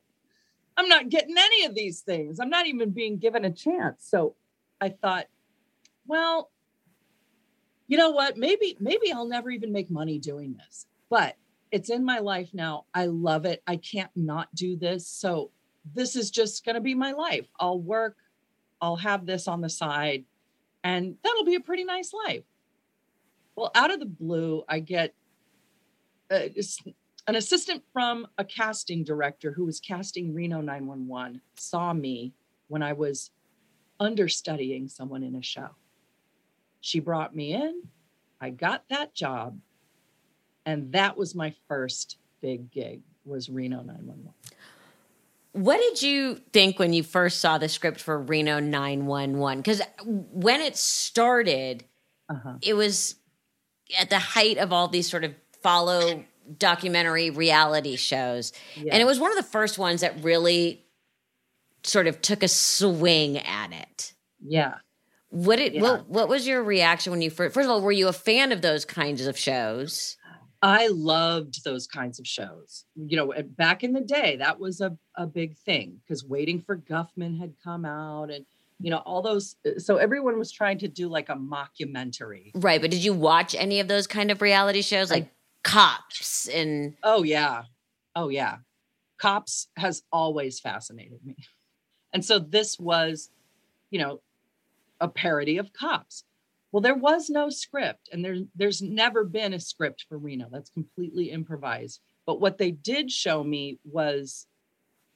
I'm 0.77 0.87
not 0.87 1.09
getting 1.09 1.35
any 1.37 1.65
of 1.65 1.75
these 1.75 2.01
things. 2.01 2.39
I'm 2.39 2.49
not 2.49 2.67
even 2.67 2.91
being 2.91 3.17
given 3.17 3.45
a 3.45 3.51
chance. 3.51 4.05
So 4.07 4.35
I 4.79 4.89
thought, 4.89 5.27
well, 6.05 6.51
you 7.87 7.97
know 7.97 8.11
what? 8.11 8.37
Maybe, 8.37 8.75
maybe 8.79 9.11
I'll 9.11 9.27
never 9.27 9.49
even 9.49 9.71
make 9.71 9.89
money 9.89 10.19
doing 10.19 10.57
this, 10.57 10.87
but 11.09 11.35
it's 11.71 11.89
in 11.89 12.03
my 12.03 12.19
life 12.19 12.49
now. 12.53 12.85
I 12.93 13.05
love 13.05 13.45
it. 13.45 13.61
I 13.67 13.77
can't 13.77 14.11
not 14.15 14.53
do 14.55 14.75
this. 14.75 15.07
So 15.07 15.51
this 15.93 16.15
is 16.15 16.31
just 16.31 16.65
going 16.65 16.75
to 16.75 16.81
be 16.81 16.95
my 16.95 17.11
life. 17.11 17.47
I'll 17.59 17.79
work, 17.79 18.17
I'll 18.81 18.95
have 18.95 19.25
this 19.25 19.47
on 19.47 19.61
the 19.61 19.69
side, 19.69 20.25
and 20.83 21.15
that'll 21.23 21.45
be 21.45 21.55
a 21.55 21.59
pretty 21.59 21.83
nice 21.83 22.11
life. 22.27 22.43
Well, 23.55 23.71
out 23.75 23.91
of 23.91 23.99
the 23.99 24.05
blue, 24.05 24.63
I 24.67 24.79
get 24.79 25.13
uh, 26.29 26.47
an 27.27 27.35
assistant 27.35 27.83
from 27.93 28.27
a 28.37 28.43
casting 28.43 29.03
director 29.03 29.51
who 29.51 29.65
was 29.65 29.79
casting 29.79 30.33
Reno 30.33 30.61
911 30.61 31.41
saw 31.55 31.93
me 31.93 32.33
when 32.67 32.83
I 32.83 32.93
was 32.93 33.31
understudying 33.99 34.87
someone 34.87 35.23
in 35.23 35.35
a 35.35 35.41
show. 35.41 35.69
She 36.81 36.99
brought 36.99 37.35
me 37.35 37.53
in. 37.53 37.83
I 38.41 38.49
got 38.49 38.83
that 38.89 39.13
job. 39.13 39.59
And 40.65 40.91
that 40.91 41.15
was 41.15 41.35
my 41.35 41.53
first 41.67 42.17
big 42.41 42.71
gig 42.71 43.01
was 43.23 43.49
Reno 43.49 43.77
911. 43.77 44.33
What 45.53 45.77
did 45.77 46.01
you 46.01 46.41
think 46.51 46.79
when 46.79 46.91
you 46.91 47.01
first 47.01 47.39
saw 47.39 47.57
the 47.57 47.69
script 47.69 48.01
for 48.01 48.19
Reno 48.19 48.59
911? 48.59 49.59
Because 49.59 49.81
when 50.03 50.59
it 50.59 50.75
started, 50.75 51.85
uh-huh. 52.29 52.55
it 52.61 52.73
was 52.73 53.15
at 53.99 54.09
the 54.09 54.19
height 54.19 54.57
of 54.57 54.73
all 54.73 54.87
these 54.87 55.09
sort 55.09 55.23
of 55.23 55.33
follow 55.61 56.23
documentary 56.57 57.29
reality 57.29 57.95
shows. 57.95 58.53
And 58.77 59.01
it 59.01 59.05
was 59.05 59.19
one 59.19 59.31
of 59.31 59.37
the 59.37 59.43
first 59.43 59.77
ones 59.77 60.01
that 60.01 60.23
really 60.23 60.85
sort 61.83 62.07
of 62.07 62.21
took 62.21 62.43
a 62.43 62.47
swing 62.47 63.37
at 63.39 63.71
it. 63.71 64.13
Yeah. 64.43 64.75
What 65.29 65.59
it 65.59 65.73
yeah. 65.73 65.81
what 65.81 66.09
what 66.09 66.29
was 66.29 66.47
your 66.47 66.63
reaction 66.63 67.11
when 67.11 67.21
you 67.21 67.29
first 67.29 67.53
first 67.53 67.65
of 67.65 67.71
all 67.71 67.81
were 67.81 67.91
you 67.91 68.07
a 68.07 68.13
fan 68.13 68.51
of 68.51 68.61
those 68.61 68.85
kinds 68.85 69.25
of 69.25 69.37
shows? 69.37 70.17
I 70.61 70.87
loved 70.87 71.63
those 71.63 71.85
kinds 71.85 72.19
of 72.19 72.25
shows. 72.25 72.85
You 72.95 73.17
know, 73.17 73.33
back 73.57 73.83
in 73.83 73.93
the 73.93 74.01
day, 74.01 74.37
that 74.37 74.59
was 74.59 74.81
a, 74.81 74.97
a 75.15 75.27
big 75.27 75.57
thing 75.57 75.99
because 76.01 76.25
Waiting 76.25 76.61
for 76.61 76.77
Guffman 76.77 77.39
had 77.39 77.53
come 77.63 77.85
out 77.85 78.31
and 78.31 78.45
you 78.79 78.91
know 78.91 78.97
all 78.97 79.21
those 79.21 79.55
so 79.77 79.97
everyone 79.97 80.37
was 80.37 80.51
trying 80.51 80.77
to 80.79 80.87
do 80.87 81.07
like 81.07 81.29
a 81.29 81.35
mockumentary. 81.35 82.51
Right 82.55 82.81
but 82.81 82.91
did 82.91 83.03
you 83.03 83.13
watch 83.13 83.55
any 83.55 83.79
of 83.79 83.87
those 83.87 84.07
kind 84.07 84.31
of 84.31 84.41
reality 84.41 84.81
shows 84.81 85.09
like 85.09 85.25
I, 85.25 85.31
cops 85.63 86.47
and 86.47 86.95
oh 87.03 87.23
yeah. 87.23 87.63
Oh 88.15 88.29
yeah. 88.29 88.57
Cops 89.17 89.67
has 89.77 90.03
always 90.11 90.59
fascinated 90.59 91.19
me. 91.25 91.35
And 92.13 92.23
so 92.23 92.39
this 92.39 92.79
was 92.79 93.29
you 93.89 93.99
know 93.99 94.21
a 94.99 95.07
parody 95.07 95.57
of 95.57 95.73
cops. 95.73 96.23
Well 96.71 96.81
there 96.81 96.95
was 96.95 97.29
no 97.29 97.49
script 97.49 98.09
and 98.11 98.23
there's 98.23 98.41
there's 98.55 98.81
never 98.81 99.23
been 99.23 99.53
a 99.53 99.59
script 99.59 100.05
for 100.09 100.17
reno. 100.17 100.47
That's 100.51 100.69
completely 100.69 101.31
improvised. 101.31 102.01
But 102.25 102.41
what 102.41 102.57
they 102.57 102.71
did 102.71 103.11
show 103.11 103.43
me 103.43 103.79
was 103.85 104.47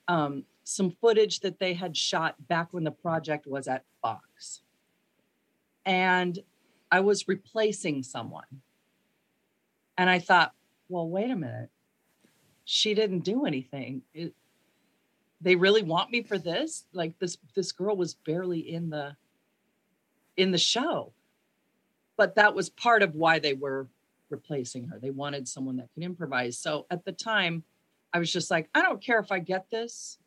um, 0.07 0.43
some 0.69 0.91
footage 1.01 1.39
that 1.39 1.59
they 1.59 1.73
had 1.73 1.97
shot 1.97 2.35
back 2.47 2.67
when 2.71 2.83
the 2.83 2.91
project 2.91 3.47
was 3.47 3.67
at 3.67 3.83
Fox. 4.01 4.61
And 5.85 6.37
I 6.91 6.99
was 6.99 7.27
replacing 7.27 8.03
someone. 8.03 8.61
And 9.97 10.09
I 10.09 10.19
thought, 10.19 10.53
well, 10.87 11.09
wait 11.09 11.31
a 11.31 11.35
minute. 11.35 11.69
She 12.65 12.93
didn't 12.93 13.21
do 13.21 13.45
anything. 13.45 14.03
It, 14.13 14.33
they 15.41 15.55
really 15.55 15.81
want 15.81 16.11
me 16.11 16.21
for 16.21 16.37
this? 16.37 16.85
Like 16.93 17.17
this 17.17 17.37
this 17.55 17.71
girl 17.71 17.95
was 17.95 18.13
barely 18.13 18.59
in 18.59 18.89
the 18.89 19.15
in 20.37 20.51
the 20.51 20.57
show. 20.57 21.13
But 22.15 22.35
that 22.35 22.53
was 22.53 22.69
part 22.69 23.01
of 23.01 23.15
why 23.15 23.39
they 23.39 23.53
were 23.53 23.87
replacing 24.29 24.87
her. 24.89 24.99
They 24.99 25.09
wanted 25.09 25.47
someone 25.47 25.77
that 25.77 25.89
could 25.93 26.03
improvise. 26.03 26.57
So 26.57 26.85
at 26.91 27.05
the 27.05 27.11
time, 27.11 27.63
I 28.13 28.19
was 28.19 28.31
just 28.31 28.51
like, 28.51 28.69
I 28.75 28.81
don't 28.81 29.01
care 29.01 29.19
if 29.19 29.31
I 29.31 29.39
get 29.39 29.69
this. 29.71 30.19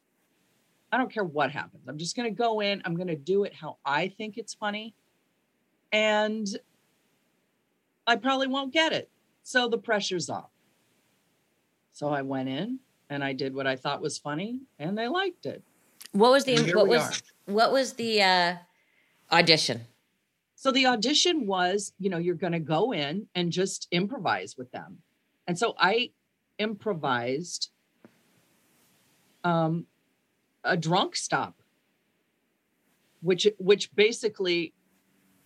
I 0.92 0.98
don't 0.98 1.10
care 1.10 1.24
what 1.24 1.50
happens. 1.50 1.88
I'm 1.88 1.96
just 1.96 2.14
going 2.14 2.28
to 2.28 2.36
go 2.36 2.60
in. 2.60 2.82
I'm 2.84 2.94
going 2.94 3.08
to 3.08 3.16
do 3.16 3.44
it 3.44 3.54
how 3.54 3.78
I 3.84 4.08
think 4.08 4.36
it's 4.36 4.52
funny. 4.52 4.94
And 5.90 6.46
I 8.06 8.16
probably 8.16 8.46
won't 8.46 8.74
get 8.74 8.92
it. 8.92 9.10
So 9.42 9.68
the 9.68 9.78
pressure's 9.78 10.28
off. 10.28 10.50
So 11.92 12.10
I 12.10 12.22
went 12.22 12.50
in 12.50 12.78
and 13.08 13.24
I 13.24 13.32
did 13.32 13.54
what 13.54 13.66
I 13.66 13.76
thought 13.76 14.02
was 14.02 14.18
funny 14.18 14.60
and 14.78 14.96
they 14.96 15.08
liked 15.08 15.46
it. 15.46 15.62
What 16.12 16.30
was 16.30 16.44
the 16.44 16.72
what 16.74 16.88
was 16.88 17.02
are. 17.02 17.52
what 17.52 17.72
was 17.72 17.94
the 17.94 18.22
uh 18.22 18.56
audition? 19.30 19.82
So 20.56 20.70
the 20.70 20.86
audition 20.86 21.46
was, 21.46 21.92
you 21.98 22.08
know, 22.08 22.18
you're 22.18 22.34
going 22.34 22.52
to 22.52 22.60
go 22.60 22.92
in 22.92 23.26
and 23.34 23.50
just 23.50 23.88
improvise 23.90 24.56
with 24.56 24.70
them. 24.72 24.98
And 25.46 25.58
so 25.58 25.74
I 25.78 26.10
improvised 26.58 27.70
um 29.42 29.86
a 30.64 30.76
drunk 30.76 31.16
stop, 31.16 31.62
which 33.20 33.46
which 33.58 33.94
basically 33.94 34.74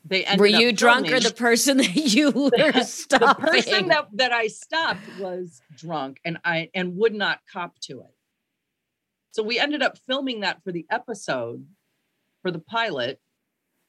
they 0.04 0.24
ended 0.24 0.40
were 0.40 0.46
you 0.46 0.72
drunk 0.72 1.10
or 1.10 1.20
the 1.20 1.32
person 1.32 1.78
that 1.78 1.94
you 1.94 2.30
were 2.56 2.82
stopping? 2.82 3.44
the 3.44 3.50
person 3.50 3.88
that, 3.88 4.08
that 4.12 4.32
I 4.32 4.46
stopped 4.46 5.00
was 5.18 5.60
drunk 5.76 6.20
and 6.24 6.38
I 6.44 6.70
and 6.74 6.96
would 6.96 7.14
not 7.14 7.40
cop 7.52 7.78
to 7.82 8.00
it. 8.00 8.14
So 9.32 9.42
we 9.42 9.58
ended 9.58 9.82
up 9.82 9.98
filming 10.06 10.40
that 10.40 10.62
for 10.62 10.72
the 10.72 10.86
episode 10.90 11.66
for 12.42 12.50
the 12.50 12.58
pilot. 12.58 13.20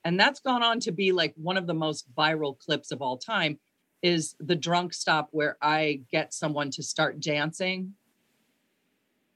And 0.04 0.20
that's 0.20 0.40
gone 0.40 0.64
on 0.64 0.80
to 0.82 0.92
be 0.92 1.12
like 1.12 1.34
one 1.36 1.58
of 1.58 1.68
the 1.68 1.74
most 1.74 2.12
viral 2.16 2.58
clips 2.58 2.92
of 2.92 3.02
all 3.02 3.18
time 3.18 3.60
is 4.02 4.36
the 4.40 4.56
drunk 4.56 4.94
stop 4.94 5.30
where 5.32 5.58
I 5.62 6.02
get 6.12 6.34
someone 6.34 6.72
to 6.72 6.84
start 6.84 7.20
dancing 7.20 7.94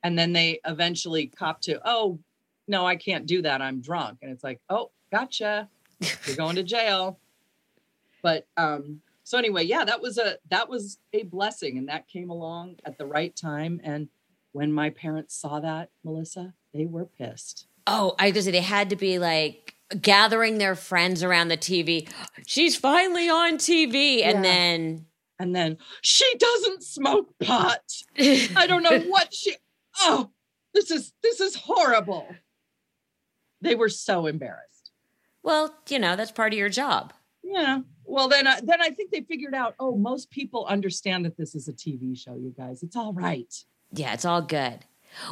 and 0.04 0.18
then 0.18 0.34
they 0.34 0.60
eventually 0.66 1.28
cop 1.28 1.62
to 1.62 1.80
oh 1.86 2.20
no 2.68 2.86
i 2.86 2.96
can't 2.96 3.26
do 3.26 3.42
that. 3.42 3.62
I'm 3.62 3.82
drunk. 3.82 4.20
And 4.22 4.32
it's 4.32 4.44
like 4.44 4.60
oh 4.70 4.92
gotcha. 5.12 5.70
You're 6.26 6.36
going 6.36 6.56
to 6.56 6.64
jail. 6.64 7.20
But 8.22 8.48
um 8.58 9.02
so 9.24 9.38
anyway 9.38 9.64
yeah 9.64 9.86
that 9.86 10.02
was 10.02 10.18
a 10.18 10.38
that 10.50 10.70
was 10.70 10.98
a 11.14 11.24
blessing 11.24 11.78
and 11.78 11.88
that 11.90 12.08
came 12.08 12.30
along 12.30 12.76
at 12.86 12.98
the 12.98 13.06
right 13.06 13.36
time. 13.36 13.82
And 13.84 14.10
when 14.52 14.72
my 14.72 14.90
parents 14.90 15.36
saw 15.36 15.60
that 15.60 15.90
melissa 16.04 16.54
they 16.74 16.86
were 16.86 17.06
pissed. 17.06 17.68
Oh 17.88 18.16
i 18.20 18.32
just 18.32 18.46
say 18.46 18.52
they 18.52 18.62
had 18.62 18.90
to 18.90 18.96
be 18.96 19.20
like 19.20 19.76
gathering 20.00 20.58
their 20.58 20.76
friends 20.76 21.22
around 21.22 21.50
the 21.50 21.58
tv 21.58 22.10
she's 22.48 22.78
finally 22.78 23.28
on 23.28 23.58
tv 23.58 24.24
and 24.24 24.36
yeah. 24.36 24.42
then 24.42 25.06
and 25.42 25.56
then 25.56 25.78
she 26.02 26.38
doesn't 26.38 26.84
smoke 26.84 27.34
pot. 27.40 27.82
I 28.20 28.68
don't 28.68 28.84
know 28.84 29.00
what 29.08 29.34
she 29.34 29.56
oh, 30.02 30.30
this 30.74 30.92
is 30.92 31.14
this 31.24 31.40
is 31.40 31.56
horrible. 31.56 32.28
They 33.62 33.76
were 33.76 33.90
so 33.90 34.26
embarrassed. 34.26 34.92
Well, 35.44 35.76
you 35.90 36.00
know, 36.00 36.16
that's 36.16 36.32
part 36.32 36.54
of 36.54 36.60
your 36.60 36.70
job. 36.70 37.14
Yeah. 37.44 37.80
Well, 38.06 38.28
then, 38.28 38.46
I, 38.48 38.60
then 38.62 38.82
I 38.82 38.90
think 38.90 39.12
they 39.12 39.22
figured 39.22 39.54
out. 39.56 39.76
Oh, 39.80 39.96
most 39.96 40.30
people 40.32 40.66
understand 40.66 41.26
that 41.26 41.38
this 41.38 41.56
is 41.56 41.68
a 41.68 41.74
TV 41.74 42.18
show. 42.18 42.36
You 42.36 42.54
guys, 42.56 42.84
it's 42.84 42.96
all 42.96 43.14
right. 43.14 43.54
Yeah, 43.92 44.14
it's 44.14 44.26
all 44.26 44.42
good. 44.42 44.80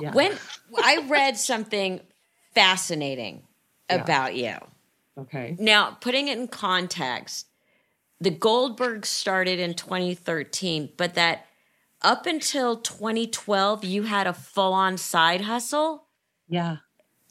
Yeah. 0.01 0.11
When 0.13 0.33
I 0.83 1.05
read 1.07 1.37
something 1.37 2.01
fascinating 2.53 3.43
Yeah. 3.89 4.03
about 4.03 4.35
you. 4.35 4.55
Okay. 5.17 5.55
Now, 5.59 5.97
putting 6.01 6.27
it 6.27 6.37
in 6.37 6.47
context, 6.47 7.47
the 8.21 8.29
Goldberg 8.31 9.05
started 9.05 9.59
in 9.59 9.73
2013, 9.73 10.89
but 10.97 11.13
that 11.15 11.45
up 12.01 12.25
until 12.25 12.77
2012, 12.77 13.83
you 13.83 14.03
had 14.03 14.27
a 14.27 14.33
full 14.33 14.73
on 14.73 14.97
side 14.97 15.41
hustle 15.41 16.07
Yeah. 16.47 16.77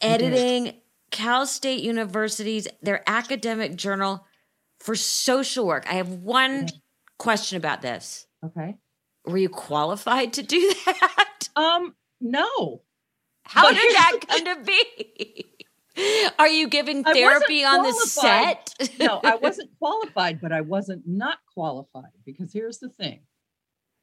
editing 0.02 0.80
Cal 1.10 1.46
State 1.46 1.82
University's 1.82 2.68
their 2.82 3.02
academic 3.08 3.76
journal 3.76 4.26
for 4.78 4.94
social 4.94 5.66
work. 5.66 5.86
I 5.90 5.94
have 5.94 6.08
one 6.10 6.68
question 7.18 7.56
about 7.56 7.80
this. 7.82 8.26
Okay. 8.44 8.76
Were 9.24 9.38
you 9.38 9.48
qualified 9.48 10.34
to 10.34 10.42
do 10.42 10.72
that? 10.86 11.48
Um. 11.56 11.94
No. 12.20 12.82
How 13.44 13.62
But 13.68 13.74
did 13.74 13.94
that 13.94 14.18
come 14.28 14.44
to 14.44 14.62
be? 14.64 15.44
Are 16.38 16.48
you 16.48 16.68
giving 16.68 17.02
therapy 17.02 17.64
on 17.64 17.82
the 17.82 17.92
set? 17.92 18.74
no, 19.00 19.20
I 19.24 19.36
wasn't 19.42 19.70
qualified, 19.78 20.40
but 20.40 20.52
I 20.52 20.60
wasn't 20.60 21.02
not 21.06 21.38
qualified 21.54 22.12
because 22.24 22.52
here's 22.52 22.78
the 22.78 22.88
thing. 22.90 23.20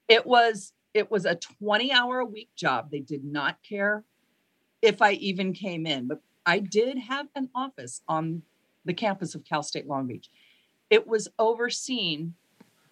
It 0.07 0.25
was 0.25 0.73
it 0.93 1.11
was 1.11 1.25
a 1.25 1.35
20 1.35 1.91
hour 1.91 2.19
a 2.19 2.25
week 2.25 2.49
job. 2.55 2.89
They 2.89 2.99
did 2.99 3.25
not 3.25 3.57
care 3.67 4.03
if 4.81 5.01
I 5.01 5.13
even 5.13 5.51
came 5.51 5.85
in, 5.85 6.07
but 6.07 6.21
I 6.45 6.59
did 6.59 6.97
have 6.97 7.27
an 7.35 7.49
office 7.53 8.01
on 8.07 8.43
the 8.85 8.93
campus 8.93 9.35
of 9.35 9.43
Cal 9.43 9.63
State 9.63 9.87
Long 9.87 10.07
Beach. 10.07 10.29
It 10.89 11.05
was 11.07 11.27
overseen 11.39 12.35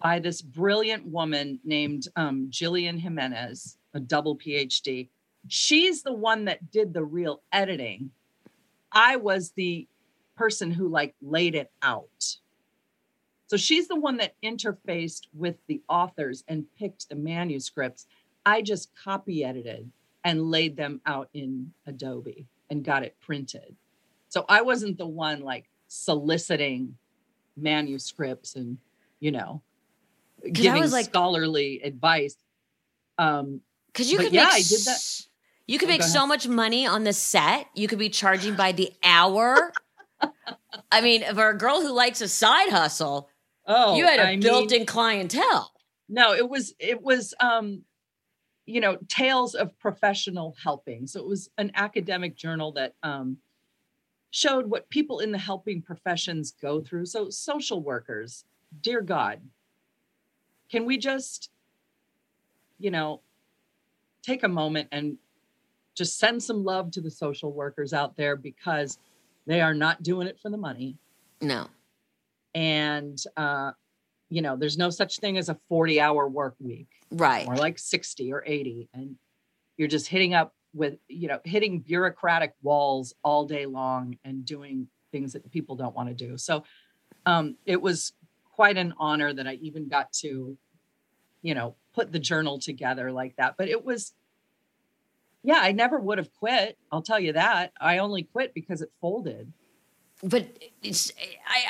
by 0.02 0.20
this 0.20 0.42
brilliant 0.42 1.06
woman 1.06 1.60
named 1.64 2.08
um, 2.16 2.48
Jillian 2.50 3.00
Jimenez, 3.00 3.78
a 3.94 4.00
double 4.00 4.36
PhD. 4.36 5.08
She's 5.48 6.04
the 6.04 6.14
one 6.14 6.46
that 6.46 6.72
did 6.72 6.94
the 6.94 7.06
real 7.06 7.42
editing. 7.54 8.12
I 8.92 9.16
was 9.16 9.52
the 9.52 9.88
person 10.36 10.72
who 10.72 10.90
like 10.90 11.16
laid 11.22 11.56
it 11.56 11.72
out. 11.82 12.38
So 13.54 13.58
she's 13.58 13.88
the 13.88 13.96
one 13.96 14.18
that 14.18 14.34
interfaced 14.44 15.28
with 15.32 15.58
the 15.68 15.80
authors 15.88 16.44
and 16.48 16.66
picked 16.76 17.08
the 17.08 17.16
manuscripts. 17.16 18.08
I 18.48 18.64
just 18.64 18.90
copy 18.96 19.46
edited 19.46 19.92
and 20.24 20.50
laid 20.50 20.76
them 20.76 21.02
out 21.06 21.30
in 21.36 21.72
Adobe 21.86 22.48
and 22.72 22.84
got 22.84 23.04
it 23.04 23.16
printed. 23.22 23.76
So 24.30 24.44
I 24.50 24.64
wasn't 24.64 24.98
the 24.98 25.06
one 25.06 25.42
like 25.42 25.70
soliciting 25.88 26.98
manuscripts 27.56 28.56
and, 28.56 28.80
you 29.20 29.30
know, 29.30 29.62
giving 30.52 30.82
was 30.82 30.92
like- 30.92 31.06
scholarly 31.06 31.80
advice. 31.84 32.36
Um, 33.20 33.62
Because 33.86 34.12
you 34.12 34.18
could 34.18 34.34
yeah, 34.34 34.46
make 34.46 34.54
I 34.54 34.62
did 34.64 34.82
that. 34.86 35.22
You 35.68 35.78
could 35.78 35.90
Oh, 35.90 35.92
make 35.92 36.02
so 36.02 36.26
much 36.26 36.48
money 36.48 36.88
on 36.88 37.04
the 37.04 37.14
set. 37.14 37.68
You 37.76 37.88
could 37.88 38.00
be 38.00 38.10
charging 38.10 38.56
by 38.56 38.72
the 38.72 38.92
hour. 39.04 39.72
I 40.92 41.02
mean, 41.02 41.24
for 41.36 41.50
a 41.50 41.56
girl 41.56 41.82
who 41.82 41.92
likes 41.92 42.20
a 42.20 42.28
side 42.28 42.70
hustle, 42.72 43.30
oh, 43.66 43.96
you 43.96 44.06
had 44.06 44.20
a 44.20 44.28
I 44.30 44.36
built-in 44.38 44.86
clientele. 44.86 45.72
no 46.10 46.34
it 46.34 46.48
was 46.50 46.74
it 46.80 47.02
was 47.02 47.34
um 47.40 47.84
you 48.66 48.80
know 48.82 48.98
tales 49.08 49.56
of 49.56 49.78
professional 49.80 50.56
helping 50.62 51.08
so 51.08 51.20
it 51.20 51.28
was 51.28 51.50
an 51.58 51.72
academic 51.76 52.36
journal 52.36 52.72
that 52.74 52.96
um 53.04 53.38
showed 54.32 54.68
what 54.70 54.90
people 54.90 55.20
in 55.20 55.32
the 55.32 55.38
helping 55.38 55.82
professions 55.82 56.52
go 56.62 56.82
through 56.82 57.06
so 57.06 57.30
social 57.30 57.82
workers 57.82 58.46
dear 58.82 59.02
god 59.02 59.40
can 60.70 60.86
we 60.86 60.98
just 60.98 61.52
you 62.80 62.90
know 62.92 63.22
take 64.24 64.44
a 64.44 64.48
moment 64.48 64.88
and 64.92 65.18
just 65.96 66.18
send 66.18 66.42
some 66.42 66.64
love 66.64 66.90
to 66.90 67.02
the 67.02 67.12
social 67.12 67.52
workers 67.52 67.94
out 67.94 68.16
there 68.18 68.36
because 68.36 68.98
they 69.46 69.62
are 69.62 69.74
not 69.76 70.02
doing 70.02 70.28
it 70.28 70.40
for 70.40 70.50
the 70.50 70.58
money 70.58 70.98
No. 71.42 71.68
And 72.56 73.22
uh 73.38 73.72
you 74.30 74.42
know 74.42 74.56
there's 74.56 74.78
no 74.78 74.90
such 74.90 75.20
thing 75.20 75.38
as 75.38 75.50
a 75.50 75.58
40 75.70 76.02
hour 76.02 76.28
work 76.28 76.56
week. 76.60 76.88
Right. 77.12 77.48
or 77.48 77.56
like 77.56 77.78
60 77.78 78.34
or 78.34 78.44
80 78.46 78.90
and 78.94 79.16
you're 79.78 79.88
just 79.88 80.08
hitting 80.08 80.34
up 80.34 80.56
with 80.74 80.98
you 81.08 81.28
know 81.28 81.40
hitting 81.44 81.80
bureaucratic 81.80 82.54
walls 82.62 83.14
all 83.24 83.46
day 83.46 83.66
long 83.66 84.18
and 84.26 84.46
doing 84.46 84.88
things 85.12 85.34
that 85.34 85.50
people 85.52 85.76
don't 85.76 85.96
want 85.96 86.10
to 86.10 86.16
do. 86.16 86.38
So 86.38 86.64
um, 87.26 87.56
it 87.66 87.82
was 87.82 88.14
quite 88.52 88.78
an 88.78 88.94
honor 89.00 89.34
that 89.34 89.48
i 89.48 89.54
even 89.54 89.88
got 89.88 90.14
to 90.14 90.56
you 91.42 91.56
know 91.56 91.76
put 91.94 92.12
the 92.12 92.20
journal 92.20 92.60
together 92.60 93.12
like 93.12 93.36
that. 93.38 93.56
But 93.58 93.70
it 93.70 93.84
was 93.84 94.14
yeah 95.44 95.60
i 95.62 95.72
never 95.72 96.00
would 96.00 96.18
have 96.20 96.32
quit 96.34 96.78
i'll 96.92 97.02
tell 97.02 97.20
you 97.20 97.34
that. 97.34 97.74
I 97.80 98.00
only 98.00 98.24
quit 98.24 98.54
because 98.54 98.82
it 98.82 98.92
folded 99.02 99.52
But 100.24 100.48
it's 100.82 101.12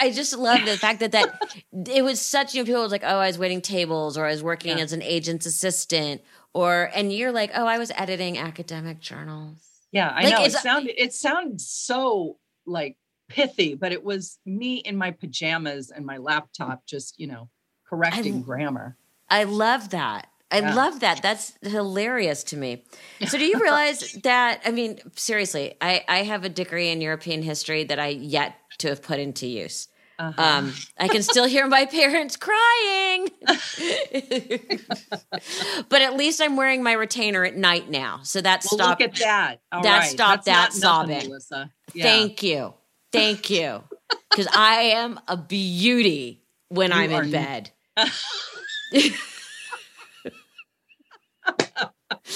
I, 0.02 0.08
I 0.08 0.12
just 0.12 0.38
love 0.38 0.64
the 0.66 0.78
fact 0.78 1.00
that 1.00 1.12
that 1.14 1.42
it 1.90 2.04
was 2.04 2.22
such 2.22 2.54
you 2.54 2.62
know 2.62 2.66
people 2.66 2.82
was 2.84 2.92
like 2.92 3.04
oh 3.04 3.18
I 3.18 3.28
was 3.28 3.38
waiting 3.40 3.62
tables 3.62 4.18
or 4.18 4.26
I 4.26 4.32
was 4.32 4.44
working 4.44 4.78
Yeah. 4.78 4.84
as 4.84 4.94
an 4.94 5.02
agent's 5.02 5.46
assistant 5.48 6.22
or 6.54 6.92
and 6.96 7.12
you're 7.12 7.32
like 7.32 7.52
oh 7.56 7.66
I 7.66 7.80
was 7.80 7.92
editing 7.96 8.38
academic 8.38 9.00
journals. 9.00 9.58
Yeah, 9.92 10.10
I 10.10 10.24
Like, 10.24 10.34
know. 10.34 10.44
It 10.46 10.52
sounded 10.52 11.02
it 11.04 11.14
sounded 11.14 11.62
so 11.62 12.38
like 12.66 12.96
pithy, 13.30 13.74
but 13.76 13.92
it 13.92 14.04
was 14.04 14.38
me 14.46 14.76
in 14.78 14.96
my 14.98 15.12
pajamas 15.12 15.90
and 15.90 16.06
my 16.06 16.18
laptop 16.18 16.86
just, 16.86 17.20
you 17.20 17.28
know, 17.28 17.50
correcting 17.90 18.38
I- 18.38 18.42
grammar. 18.42 18.98
I 19.30 19.46
love 19.46 19.90
that. 19.90 20.28
I 20.54 20.60
Yeah. 20.60 20.74
love 20.76 21.00
that. 21.02 21.22
That's 21.22 21.54
hilarious 21.62 22.44
to 22.46 22.58
me. 22.58 22.84
So, 23.28 23.38
do 23.38 23.46
you 23.46 23.60
realize 23.60 24.12
that? 24.24 24.62
I 24.66 24.72
mean, 24.72 25.00
seriously, 25.16 25.76
I, 25.82 26.04
I 26.08 26.24
have 26.24 26.44
a 26.46 26.50
degree 26.50 26.90
in 26.90 27.00
European 27.02 27.42
history 27.42 27.84
that 27.86 28.00
I 28.00 28.08
yet 28.10 28.56
to 28.80 28.90
have 28.90 29.02
put 29.02 29.20
into 29.20 29.48
use. 29.48 29.88
Uh-huh. 30.20 30.42
Um, 30.42 30.74
I 31.00 31.08
can 31.08 31.24
still 31.24 31.46
hear 31.46 31.66
my 31.68 31.86
parents 32.00 32.38
crying, 32.38 33.30
but 35.90 36.02
at 36.02 36.16
least 36.16 36.42
I'm 36.42 36.56
wearing 36.56 36.84
my 36.84 36.92
retainer 36.94 37.44
at 37.46 37.56
night 37.56 37.90
now, 37.90 38.20
so 38.24 38.40
that 38.42 38.64
well, 38.72 38.78
stopped. 38.78 39.02
look 39.02 39.10
at 39.10 39.16
that. 39.20 39.62
All 39.72 39.82
that 39.82 40.00
right. 40.00 40.10
stopped 40.10 40.46
That's 40.46 40.80
that 40.80 40.86
not 40.86 41.08
nothing, 41.08 41.34
sobbing. 41.40 41.70
Yeah. 41.94 42.04
Thank 42.04 42.44
you, 42.44 42.74
thank 43.12 43.50
you, 43.50 43.84
because 44.30 44.48
I 44.54 44.82
am 44.96 45.20
a 45.28 45.36
beauty 45.38 46.44
when 46.70 46.92
You 46.92 46.98
I'm 46.98 47.12
in 47.12 47.32
bed. 47.32 47.72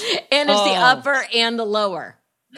and 0.31 0.49
it's 0.49 0.63
the 0.63 0.75
Oh. 0.75 0.91
upper 0.93 1.25
and 1.33 1.57
the 1.59 1.65
lower. 1.65 2.15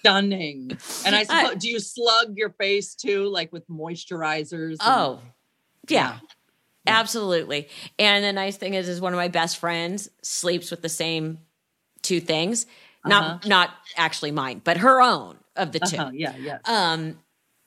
Stunning. 0.00 0.70
And 1.04 1.14
I 1.14 1.24
I- 1.28 1.54
do 1.54 1.68
you 1.68 1.80
slug 1.80 2.36
your 2.36 2.50
face 2.50 2.94
too, 2.94 3.26
like 3.28 3.52
with 3.52 3.68
moisturizers? 3.68 4.70
and- 4.72 4.80
Oh, 4.82 5.20
yeah, 5.88 6.18
Yeah. 6.86 6.98
absolutely. 6.98 7.68
And 7.98 8.24
the 8.24 8.32
nice 8.32 8.56
thing 8.56 8.74
is, 8.74 8.88
is 8.88 9.00
one 9.00 9.12
of 9.12 9.16
my 9.18 9.28
best 9.28 9.58
friends 9.58 10.08
sleeps 10.22 10.70
with 10.70 10.82
the 10.82 10.88
same 10.88 11.38
two 12.02 12.20
things. 12.20 12.66
Not 13.04 13.22
Uh-huh. 13.24 13.38
not 13.48 13.70
actually 13.96 14.30
mine, 14.30 14.60
but 14.64 14.78
her 14.78 15.00
own 15.00 15.38
of 15.56 15.72
the 15.72 15.80
2 15.80 15.96
Uh-huh, 15.96 16.10
yeah, 16.14 16.36
yeah. 16.36 16.58
Um, 16.64 17.18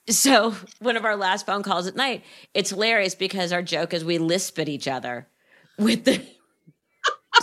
so 0.09 0.55
one 0.79 0.95
of 0.97 1.05
our 1.05 1.15
last 1.15 1.45
phone 1.45 1.63
calls 1.63 1.87
at 1.87 1.95
night, 1.95 2.23
it's 2.53 2.69
hilarious 2.71 3.15
because 3.15 3.51
our 3.51 3.61
joke 3.63 3.93
is 3.93 4.03
we 4.05 4.17
lisp 4.19 4.57
at 4.59 4.69
each 4.69 4.87
other 4.87 5.27
with 5.77 6.05
the 6.05 6.23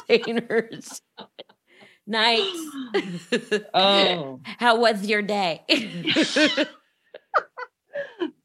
containers. 0.09 1.03
Night. 2.07 2.57
Oh, 3.72 4.40
How 4.44 4.79
was 4.79 5.07
your 5.07 5.22
day? 5.22 5.62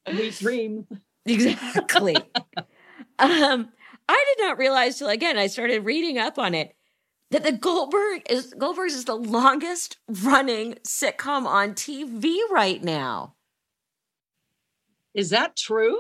sweet 0.09 0.39
dreams. 0.39 0.85
exactly. 1.25 2.29
um, 3.19 3.69
I 4.07 4.25
did 4.37 4.43
not 4.45 4.57
realize 4.59 4.97
till 4.99 5.09
again 5.09 5.37
I 5.37 5.47
started 5.47 5.83
reading 5.85 6.17
up 6.19 6.37
on 6.37 6.53
it 6.53 6.75
that 7.31 7.43
the 7.43 7.51
Goldberg 7.51 8.21
is 8.29 8.53
Goldberg's 8.57 8.93
is 8.93 9.05
the 9.05 9.15
longest 9.15 9.97
running 10.07 10.75
sitcom 10.87 11.45
on 11.45 11.73
TV 11.73 12.37
right 12.51 12.83
now. 12.83 13.35
Is 15.15 15.31
that 15.31 15.55
true? 15.55 15.97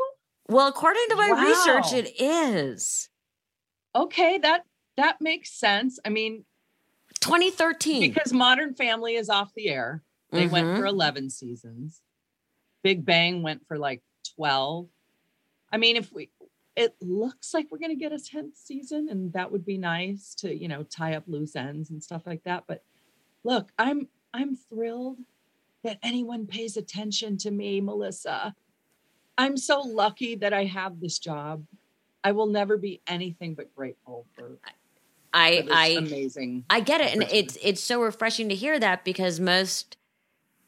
Well, 0.47 0.67
according 0.67 1.05
to 1.09 1.15
my 1.15 1.31
Wow. 1.31 1.43
research, 1.43 1.93
it 1.93 2.21
is. 2.21 3.09
Okay, 3.95 4.37
that 4.39 4.63
that 4.97 5.21
makes 5.21 5.51
sense. 5.51 5.99
I 6.05 6.09
mean, 6.09 6.45
2013. 7.21 8.01
because 8.01 8.33
Modern 8.33 8.73
Family 8.73 9.15
is 9.15 9.29
off 9.29 9.53
the 9.55 9.69
air. 9.69 10.03
They 10.31 10.47
went 10.47 10.67
Mhm. 10.67 10.77
for 10.77 10.85
11 10.85 11.29
seasons. 11.29 12.01
Big 12.83 13.05
Bang 13.05 13.41
went 13.41 13.65
for 13.67 13.77
like 13.77 14.03
12. 14.35 14.89
I 15.71 15.77
mean, 15.77 15.95
if 15.95 16.11
we, 16.11 16.29
it 16.75 16.95
looks 17.01 17.53
like 17.53 17.67
we're 17.71 17.77
going 17.79 17.91
to 17.91 17.95
get 17.95 18.11
a 18.11 18.17
10th 18.17 18.55
season, 18.57 19.07
and 19.09 19.31
that 19.33 19.51
would 19.51 19.65
be 19.65 19.77
nice 19.77 20.35
to, 20.35 20.53
you 20.53 20.67
know, 20.67 20.83
tie 20.83 21.15
up 21.15 21.23
loose 21.27 21.55
ends 21.55 21.89
and 21.89 22.03
stuff 22.03 22.23
like 22.25 22.43
that. 22.43 22.65
But 22.67 22.83
look, 23.43 23.71
I'm, 23.79 24.07
I'm 24.33 24.55
thrilled 24.55 25.19
that 25.83 25.99
anyone 26.03 26.47
pays 26.47 26.75
attention 26.77 27.37
to 27.37 27.51
me, 27.51 27.79
Melissa. 27.81 28.55
I'm 29.37 29.57
so 29.57 29.79
lucky 29.81 30.35
that 30.35 30.53
I 30.53 30.65
have 30.65 30.99
this 30.99 31.17
job. 31.19 31.65
I 32.23 32.31
will 32.33 32.47
never 32.47 32.77
be 32.77 33.01
anything 33.07 33.53
but 33.55 33.73
grateful 33.75 34.25
for. 34.35 34.57
I 35.35 35.67
I 35.69 35.97
amazing. 35.97 36.65
I 36.69 36.79
get 36.79 37.01
it, 37.01 37.13
and 37.13 37.23
it's 37.23 37.57
it's 37.61 37.81
so 37.81 38.01
refreshing 38.01 38.49
to 38.49 38.55
hear 38.55 38.79
that 38.79 39.05
because 39.05 39.39
most 39.39 39.97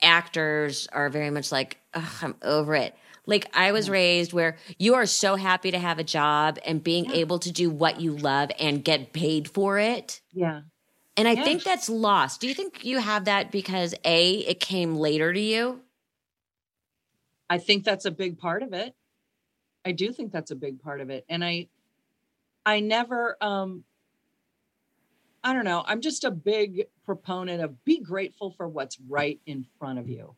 actors 0.02 0.88
are 0.92 1.10
very 1.10 1.30
much 1.32 1.52
like, 1.52 1.78
Ugh, 1.94 2.14
I'm 2.22 2.36
over 2.44 2.76
it. 2.76 2.96
Like 3.26 3.50
I 3.56 3.72
was 3.72 3.90
raised 3.90 4.34
where 4.34 4.58
you 4.78 4.96
are 4.96 5.06
so 5.06 5.36
happy 5.36 5.72
to 5.72 5.80
have 5.80 6.00
a 6.00 6.04
job 6.04 6.60
and 6.66 6.84
being 6.84 7.06
Yeah. 7.06 7.18
able 7.18 7.40
to 7.40 7.52
do 7.52 7.70
what 7.70 8.00
you 8.00 8.14
love 8.16 8.52
and 8.60 8.84
get 8.84 9.14
paid 9.14 9.50
for 9.50 9.80
it. 9.80 10.22
Yeah. 10.34 10.62
And 11.18 11.28
I 11.28 11.36
Yeah. 11.36 11.44
think 11.44 11.64
that's 11.64 11.90
lost. 11.90 12.42
Do 12.42 12.48
you 12.48 12.54
think 12.54 12.86
you 12.86 13.00
have 13.00 13.26
that 13.26 13.52
because 13.52 13.96
A, 14.06 14.36
it 14.40 14.60
came 14.60 14.96
later 14.96 15.34
to 15.34 15.40
you? 15.40 15.82
I 17.50 17.58
think 17.58 17.84
that's 17.84 18.06
a 18.06 18.12
big 18.12 18.38
part 18.38 18.64
of 18.64 18.74
it. 18.74 18.94
I 19.86 19.94
do 19.94 20.12
think 20.12 20.32
that's 20.32 20.52
a 20.52 20.56
big 20.56 20.82
part 20.82 21.02
of 21.02 21.10
it. 21.10 21.26
And 21.30 21.44
I 21.44 21.70
I 22.66 22.82
never 22.82 23.38
um 23.42 23.84
I 25.44 25.54
don't 25.54 25.66
know, 25.66 25.84
I'm 25.86 26.02
just 26.02 26.24
a 26.24 26.32
big 26.32 26.88
proponent 27.06 27.62
of 27.62 27.84
be 27.86 28.00
grateful 28.00 28.52
for 28.52 28.68
what's 28.68 29.00
right 29.08 29.40
in 29.46 29.66
front 29.80 30.00
of 30.00 30.06
mm. 30.06 30.16
you. 30.16 30.36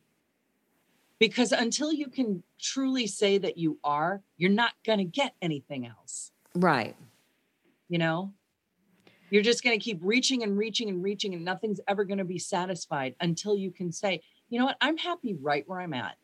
Because 1.18 1.52
until 1.52 1.92
you 1.92 2.08
can 2.08 2.42
truly 2.58 3.06
say 3.06 3.36
that 3.38 3.58
you 3.58 3.78
are, 3.84 4.22
you're 4.38 4.50
not 4.50 4.72
going 4.86 4.98
to 4.98 5.04
get 5.04 5.34
anything 5.42 5.86
else, 5.86 6.32
Right. 6.54 6.96
you 7.88 7.98
know? 7.98 8.32
You're 9.30 9.42
just 9.42 9.62
going 9.62 9.78
to 9.78 9.82
keep 9.84 10.00
reaching 10.02 10.42
and 10.42 10.58
reaching 10.58 10.88
and 10.88 11.02
reaching 11.02 11.34
and 11.34 11.44
nothing's 11.44 11.80
ever 11.86 12.04
going 12.04 12.18
to 12.18 12.24
be 12.24 12.38
satisfied 12.38 13.14
until 13.20 13.56
you 13.56 13.70
can 13.70 13.92
say, 13.92 14.22
"You 14.48 14.58
know 14.58 14.64
what? 14.64 14.76
I'm 14.80 14.96
happy 14.96 15.34
right 15.34 15.62
where 15.68 15.80
I'm 15.80 15.94
at." 15.94 16.16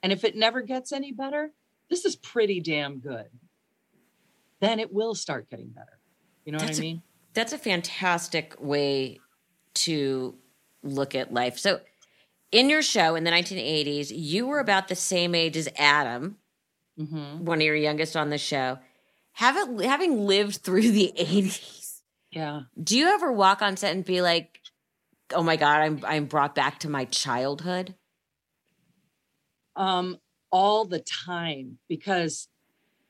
And 0.00 0.12
if 0.12 0.22
it 0.22 0.36
never 0.36 0.60
gets 0.60 0.92
any 0.92 1.10
better, 1.10 1.52
this 1.90 2.04
is 2.04 2.14
pretty 2.14 2.60
damn 2.60 2.98
good. 2.98 3.26
Then 4.60 4.78
it 4.78 4.92
will 4.92 5.14
start 5.14 5.50
getting 5.50 5.68
better. 5.68 5.98
You 6.44 6.52
know 6.52 6.58
That's 6.58 6.78
what 6.78 6.78
I 6.78 6.80
mean? 6.82 7.02
That's 7.34 7.52
a 7.52 7.58
fantastic 7.58 8.54
way 8.60 9.20
to 9.74 10.36
look 10.82 11.14
at 11.14 11.32
life. 11.32 11.58
So, 11.58 11.80
in 12.52 12.70
your 12.70 12.82
show 12.82 13.16
in 13.16 13.24
the 13.24 13.30
1980s, 13.30 14.12
you 14.12 14.46
were 14.46 14.60
about 14.60 14.88
the 14.88 14.94
same 14.96 15.34
age 15.34 15.56
as 15.56 15.68
Adam, 15.76 16.38
hmm 16.96 17.44
one 17.44 17.58
of 17.58 17.64
your 17.64 17.76
youngest 17.76 18.16
on 18.16 18.30
the 18.30 18.38
show. 18.38 18.78
Having 19.32 19.80
having 19.80 20.26
lived 20.26 20.56
through 20.56 20.90
the 20.92 21.12
80s, 21.18 22.02
Yeah. 22.30 22.62
do 22.82 22.98
you 22.98 23.08
ever 23.08 23.32
walk 23.32 23.62
on 23.62 23.76
set 23.76 23.94
and 23.94 24.04
be 24.04 24.22
like, 24.22 24.60
"Oh 25.32 25.42
my 25.42 25.56
god, 25.56 25.80
I'm 25.80 26.00
I'm 26.04 26.26
brought 26.26 26.54
back 26.54 26.80
to 26.80 26.90
my 26.90 27.04
childhood"? 27.06 27.94
um 29.76 30.18
all 30.50 30.84
the 30.84 31.00
time 31.00 31.78
because 31.88 32.48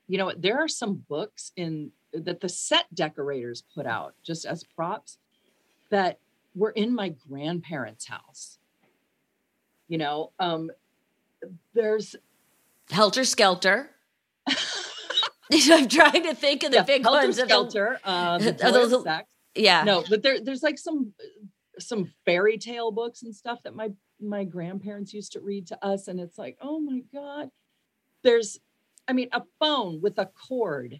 you 0.07 0.17
know 0.17 0.31
there 0.37 0.59
are 0.59 0.67
some 0.67 0.95
books 0.95 1.51
in 1.55 1.91
that 2.23 2.41
the 2.41 2.49
set 2.49 2.85
decorators 2.93 3.63
put 3.73 3.85
out 3.85 4.15
just 4.23 4.45
as 4.45 4.63
props 4.63 5.17
that 5.89 6.19
were 6.55 6.71
in 6.71 6.93
my 6.93 7.09
grandparents 7.09 8.07
house 8.07 8.57
you 9.87 9.97
know 9.97 10.31
um 10.39 10.69
there's 11.73 12.15
Helter 12.89 13.23
Skelter. 13.23 13.89
I'm 15.51 15.87
trying 15.87 16.23
to 16.23 16.33
think 16.35 16.63
of 16.63 16.71
the 16.71 16.77
yeah, 16.77 16.83
big 16.83 17.03
Helter 17.03 17.19
ones 17.19 17.37
of 17.37 17.47
the, 17.47 17.53
Skelter, 17.53 17.99
uh, 18.03 18.37
the 18.39 18.49
of 18.49 18.57
Joy 18.57 18.83
of 18.83 18.89
those- 18.89 19.03
Sex. 19.03 19.27
yeah. 19.53 19.83
no 19.83 20.03
but 20.09 20.23
there 20.23 20.39
there's 20.39 20.63
like 20.63 20.77
some 20.79 21.13
some 21.77 22.11
fairy 22.25 22.57
tale 22.57 22.91
books 22.91 23.21
and 23.23 23.35
stuff 23.35 23.61
that 23.63 23.75
my 23.75 23.91
my 24.19 24.43
grandparents 24.43 25.13
used 25.13 25.33
to 25.33 25.39
read 25.41 25.67
to 25.67 25.85
us 25.85 26.07
and 26.07 26.19
it's 26.19 26.37
like 26.37 26.57
oh 26.61 26.79
my 26.79 27.01
god 27.13 27.51
there's 28.23 28.59
i 29.07 29.13
mean 29.13 29.27
a 29.33 29.41
phone 29.59 30.01
with 30.01 30.17
a 30.17 30.25
cord 30.25 30.99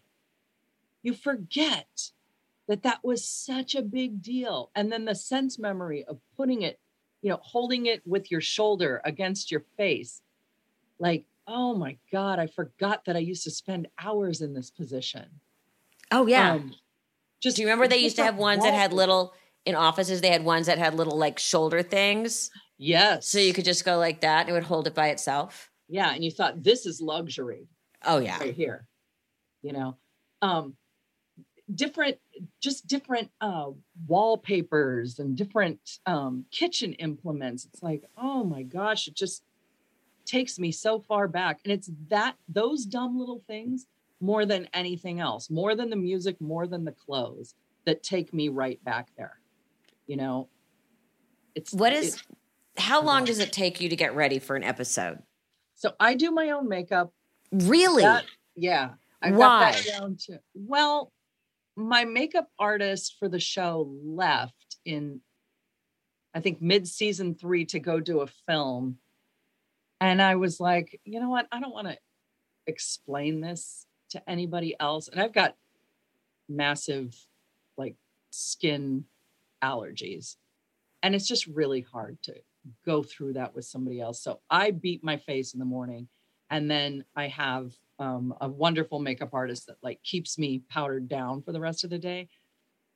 you 1.06 1.14
forget 1.14 1.88
that 2.68 2.84
that 2.84 3.00
was 3.04 3.24
such 3.28 3.76
a 3.76 3.82
big 3.82 4.22
deal 4.22 4.72
and 4.76 4.92
then 4.92 5.06
the 5.06 5.16
sense 5.16 5.60
memory 5.60 6.04
of 6.06 6.20
putting 6.36 6.64
it 6.64 6.80
you 7.22 7.30
know 7.30 7.40
holding 7.42 7.86
it 7.86 8.02
with 8.06 8.30
your 8.32 8.42
shoulder 8.42 9.02
against 9.06 9.52
your 9.52 9.64
face 9.78 10.22
like 11.00 11.26
oh 11.48 11.76
my 11.76 11.96
god 12.12 12.40
i 12.40 12.48
forgot 12.48 13.06
that 13.06 13.16
i 13.16 13.20
used 13.20 13.44
to 13.44 13.52
spend 13.52 13.88
hours 14.00 14.42
in 14.42 14.54
this 14.54 14.72
position 14.72 15.26
Oh 16.12 16.28
yeah. 16.28 16.54
Um, 16.54 16.74
just 17.42 17.56
Do 17.56 17.64
you 17.64 17.68
remember 17.68 17.88
they 17.88 17.98
used 17.98 18.16
to 18.18 18.24
have 18.24 18.38
ones 18.38 18.64
that 18.64 18.76
had 18.76 18.94
little 18.94 19.34
in 19.66 19.74
offices? 19.74 20.22
They 20.22 20.30
had 20.30 20.46
ones 20.46 20.68
that 20.68 20.78
had 20.78 20.94
little 20.94 21.18
like 21.18 21.40
shoulder 21.40 21.82
things, 21.82 22.52
Yes. 22.78 23.28
so 23.28 23.40
you 23.40 23.54
could 23.54 23.66
just 23.66 23.84
go 23.86 23.98
like 23.98 24.22
that 24.22 24.42
and 24.42 24.50
it 24.50 24.54
would 24.54 24.64
hold 24.64 24.86
it 24.86 24.94
by 24.94 25.08
itself. 25.10 25.72
yeah, 25.88 26.14
and 26.14 26.24
you 26.24 26.30
thought 26.30 26.62
this 26.64 26.86
is 26.86 27.02
luxury 27.02 27.68
Oh 28.06 28.20
yeah, 28.20 28.38
right 28.40 28.54
here. 28.54 28.86
You 29.64 29.74
know, 29.74 29.98
um, 30.44 30.76
different, 31.74 32.18
just 32.60 32.88
different 32.88 33.30
uh, 33.42 33.72
wallpapers 34.08 35.20
and 35.20 35.36
different 35.36 35.80
um, 36.06 36.46
kitchen 36.52 36.94
implements. 36.94 37.66
It's 37.66 37.82
like, 37.82 38.04
oh 38.18 38.44
my 38.44 38.64
gosh, 38.64 39.08
it 39.08 39.16
just 39.16 39.44
takes 40.26 40.58
me 40.60 40.72
so 40.72 41.00
far 41.00 41.28
back, 41.28 41.60
and 41.64 41.72
it's 41.72 41.90
that 42.10 42.36
those 42.50 42.86
dumb 42.86 43.18
little 43.20 43.42
things 43.48 43.88
more 44.22 44.46
than 44.46 44.68
anything 44.74 45.20
else, 45.20 45.50
more 45.50 45.76
than 45.76 45.90
the 45.90 45.96
music, 45.96 46.40
more 46.42 46.68
than 46.68 46.84
the 46.86 46.92
clothes 46.92 47.54
that 47.86 48.02
take 48.02 48.34
me 48.34 48.50
right 48.50 48.84
back 48.84 49.10
there. 49.18 49.40
You 50.08 50.18
know, 50.18 50.50
it's 51.54 51.74
What 51.74 51.94
is? 51.94 52.16
it- 52.16 52.22
how 52.78 53.02
long 53.02 53.24
does 53.24 53.40
it 53.40 53.54
take 53.54 53.80
you 53.80 53.88
to 53.90 53.96
get 53.96 54.16
ready 54.16 54.40
for 54.40 54.56
an 54.56 54.64
episode? 54.64 55.20
so 55.78 55.94
I 56.00 56.16
do 56.16 56.32
my 56.32 56.52
own 56.52 56.70
makeup. 56.70 57.12
Really? 57.52 58.04
That- 58.04 58.26
yeah. 58.56 58.92
I 59.22 59.32
got 59.32 59.38
Why? 59.40 59.72
that 59.74 59.86
down 59.86 60.16
to 60.28 60.40
well, 60.54 61.12
my 61.76 62.06
makeup 62.06 62.50
artist 62.58 63.16
for 63.20 63.28
the 63.28 63.40
show 63.40 63.92
left 64.04 64.78
in 64.86 65.22
I 66.34 66.42
think 66.42 66.62
mid 66.62 66.86
season 66.86 67.34
three 67.34 67.66
to 67.68 67.80
go 67.80 68.02
do 68.02 68.20
a 68.20 68.28
film. 68.28 68.98
And 70.02 70.22
I 70.22 70.36
was 70.36 70.60
like, 70.60 71.00
you 71.06 71.22
know 71.22 71.30
what? 71.30 71.48
I 71.50 71.62
don't 71.62 71.74
want 71.74 71.88
to 71.88 71.98
explain 72.68 73.40
this 73.40 73.88
to 74.10 74.30
anybody 74.30 74.76
else. 74.78 75.08
And 75.08 75.22
I've 75.22 75.34
got 75.34 75.56
massive 76.50 77.16
like 77.78 77.96
skin 78.32 79.06
allergies. 79.64 80.36
And 81.02 81.16
it's 81.16 81.28
just 81.28 81.48
really 81.48 81.82
hard 81.82 82.22
to 82.24 82.36
go 82.86 83.02
through 83.02 83.34
that 83.34 83.56
with 83.56 83.64
somebody 83.64 84.02
else. 84.02 84.22
So 84.22 84.42
I 84.50 84.72
beat 84.72 85.04
my 85.04 85.18
face 85.18 85.54
in 85.54 85.60
the 85.60 85.66
morning 85.66 86.10
and 86.50 86.70
then 86.70 87.06
I 87.16 87.28
have 87.30 87.72
um, 88.00 88.34
a 88.42 88.50
wonderful 88.50 89.00
makeup 89.00 89.30
artist 89.34 89.68
that 89.68 89.78
like 89.82 90.02
keeps 90.04 90.38
me 90.38 90.62
powdered 90.70 91.08
down 91.08 91.42
for 91.42 91.52
the 91.52 91.60
rest 91.60 91.84
of 91.84 91.90
the 91.90 92.00
day. 92.00 92.30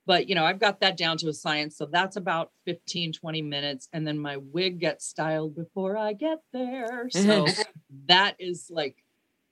But 0.06 0.28
you 0.28 0.34
know, 0.34 0.44
I've 0.44 0.58
got 0.58 0.80
that 0.80 0.96
down 0.96 1.18
to 1.18 1.28
a 1.28 1.32
science. 1.32 1.76
So 1.76 1.86
that's 1.86 2.16
about 2.16 2.50
15, 2.66 3.12
20 3.12 3.42
minutes. 3.42 3.88
And 3.92 4.06
then 4.06 4.18
my 4.18 4.38
wig 4.38 4.80
gets 4.80 5.06
styled 5.06 5.54
before 5.54 5.96
I 5.96 6.12
get 6.12 6.38
there. 6.52 7.08
So 7.20 7.46
that 8.06 8.36
is 8.38 8.68
like 8.70 8.96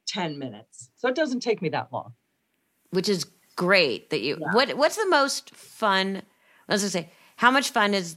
10 0.08 0.38
minutes. 0.38 0.90
So 0.96 1.08
it 1.08 1.14
doesn't 1.14 1.40
take 1.40 1.62
me 1.62 1.68
that 1.70 1.92
long. 1.92 2.14
Which 2.90 3.08
is 3.08 3.26
great 3.56 4.10
that 4.10 4.20
you. 4.20 4.38
Yeah. 4.40 4.52
What 4.52 4.76
What's 4.76 4.96
the 4.96 5.08
most 5.08 5.54
fun? 5.54 6.22
I 6.68 6.72
was 6.72 6.82
gonna 6.82 6.90
say, 6.90 7.10
how 7.36 7.50
much 7.50 7.70
fun 7.70 7.92
has 7.92 8.16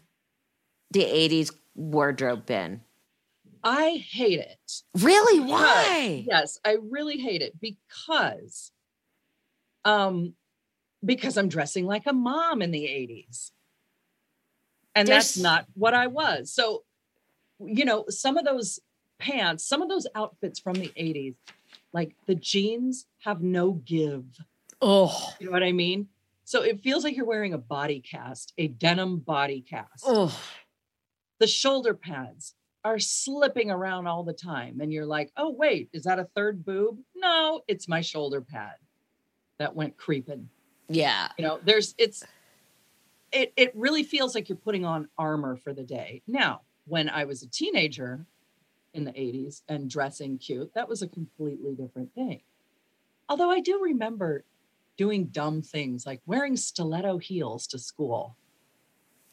the 0.92 1.04
'80s 1.04 1.54
wardrobe 1.76 2.46
been? 2.46 2.82
I 3.64 4.04
hate 4.10 4.40
it. 4.40 4.82
Really? 5.00 5.40
Why? 5.40 6.24
Yes, 6.28 6.60
I 6.66 6.78
really 6.90 7.18
hate 7.18 7.42
it 7.42 7.60
because 7.60 8.72
um 9.86 10.34
because 11.04 11.38
I'm 11.38 11.50
dressing 11.50 11.86
like 11.86 12.04
a 12.06 12.14
mom 12.14 12.62
in 12.62 12.72
the 12.72 12.84
80s. 12.84 13.52
And 14.96 15.08
that's 15.08 15.38
not 15.38 15.66
what 15.74 15.94
I 15.94 16.08
was. 16.08 16.54
So 16.54 16.84
you 17.64 17.86
know, 17.86 18.06
some 18.10 18.38
of 18.38 18.46
those 18.46 18.80
pants, 19.20 19.64
some 19.64 19.82
of 19.82 19.90
those 19.90 20.08
outfits 20.16 20.60
from 20.60 20.74
the 20.74 20.92
80s, 20.98 21.36
like 21.94 22.16
the 22.26 22.36
jeans 22.36 23.06
have 23.20 23.42
no 23.42 23.74
give. 23.74 24.26
Oh, 24.82 25.34
You 25.40 25.46
know 25.48 25.52
what 25.52 25.62
I 25.64 25.72
mean? 25.72 26.08
So 26.44 26.64
it 26.64 26.82
feels 26.82 27.04
like 27.04 27.16
you're 27.16 27.26
wearing 27.26 27.54
a 27.54 27.58
body 27.60 28.00
cast, 28.02 28.52
a 28.58 28.68
denim 28.68 29.20
body 29.20 29.62
cast. 29.62 30.04
oh, 30.06 30.38
the 31.40 31.48
shoulder 31.48 31.94
pads 31.94 32.56
are 32.84 33.00
slipping 33.00 33.70
around 33.70 34.08
all 34.08 34.24
the 34.24 34.34
time 34.34 34.80
and 34.82 34.92
you're 34.92 35.06
like 35.06 35.32
oh 35.38 35.50
wait 35.52 35.90
is 35.94 36.04
that 36.04 36.20
a 36.20 36.28
third 36.36 36.66
boob? 36.66 36.98
No 37.16 37.62
it's 37.68 37.88
my 37.88 38.02
shoulder 38.02 38.42
pad 38.42 38.76
that 39.60 39.76
went 39.76 39.98
creeping. 39.98 40.50
Yeah. 40.90 41.30
you 41.38 41.46
know 41.46 41.60
there's 41.64 41.94
it's 41.98 42.24
it 43.32 43.54
it 43.56 43.72
really 43.76 44.04
feels 44.04 44.36
like 44.36 44.50
you're 44.50 44.58
putting 44.58 44.86
on 44.86 45.08
armor 45.18 45.56
for 45.56 45.74
the 45.74 45.84
day. 45.84 46.22
Now 46.28 46.62
when 46.86 47.10
i 47.10 47.26
was 47.26 47.44
a 47.44 47.50
teenager 47.50 48.26
in 48.94 49.04
the 49.06 49.12
80s 49.12 49.62
and 49.70 49.90
dressing 49.90 50.38
cute 50.38 50.74
that 50.74 50.90
was 50.90 51.02
a 51.02 51.08
completely 51.08 51.76
different 51.76 52.14
thing. 52.16 52.42
Although 53.30 53.52
i 53.52 53.60
do 53.60 53.80
remember 53.82 54.44
doing 54.98 55.26
dumb 55.28 55.62
things 55.62 56.06
like 56.06 56.22
wearing 56.26 56.58
stiletto 56.58 57.18
heels 57.18 57.68
to 57.68 57.80
school. 57.80 58.36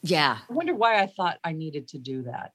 Yeah. 0.02 0.38
i 0.48 0.52
wonder 0.52 0.74
why 0.74 1.00
i 1.02 1.06
thought 1.06 1.38
i 1.42 1.52
needed 1.52 1.88
to 1.88 1.98
do 1.98 2.22
that 2.22 2.52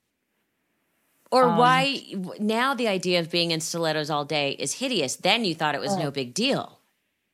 Or 1.31 1.45
Um, 1.45 1.57
why 1.57 2.01
now 2.39 2.73
the 2.75 2.87
idea 2.87 3.19
of 3.19 3.29
being 3.31 3.51
in 3.51 3.59
stilettos 3.59 4.09
all 4.09 4.25
day 4.25 4.51
is 4.59 4.73
hideous. 4.73 5.15
Then 5.15 5.45
you 5.45 5.55
thought 5.55 5.73
it 5.75 5.81
was 5.81 5.93
Oh. 5.93 5.99
no 5.99 6.11
big 6.11 6.33
deal. 6.33 6.79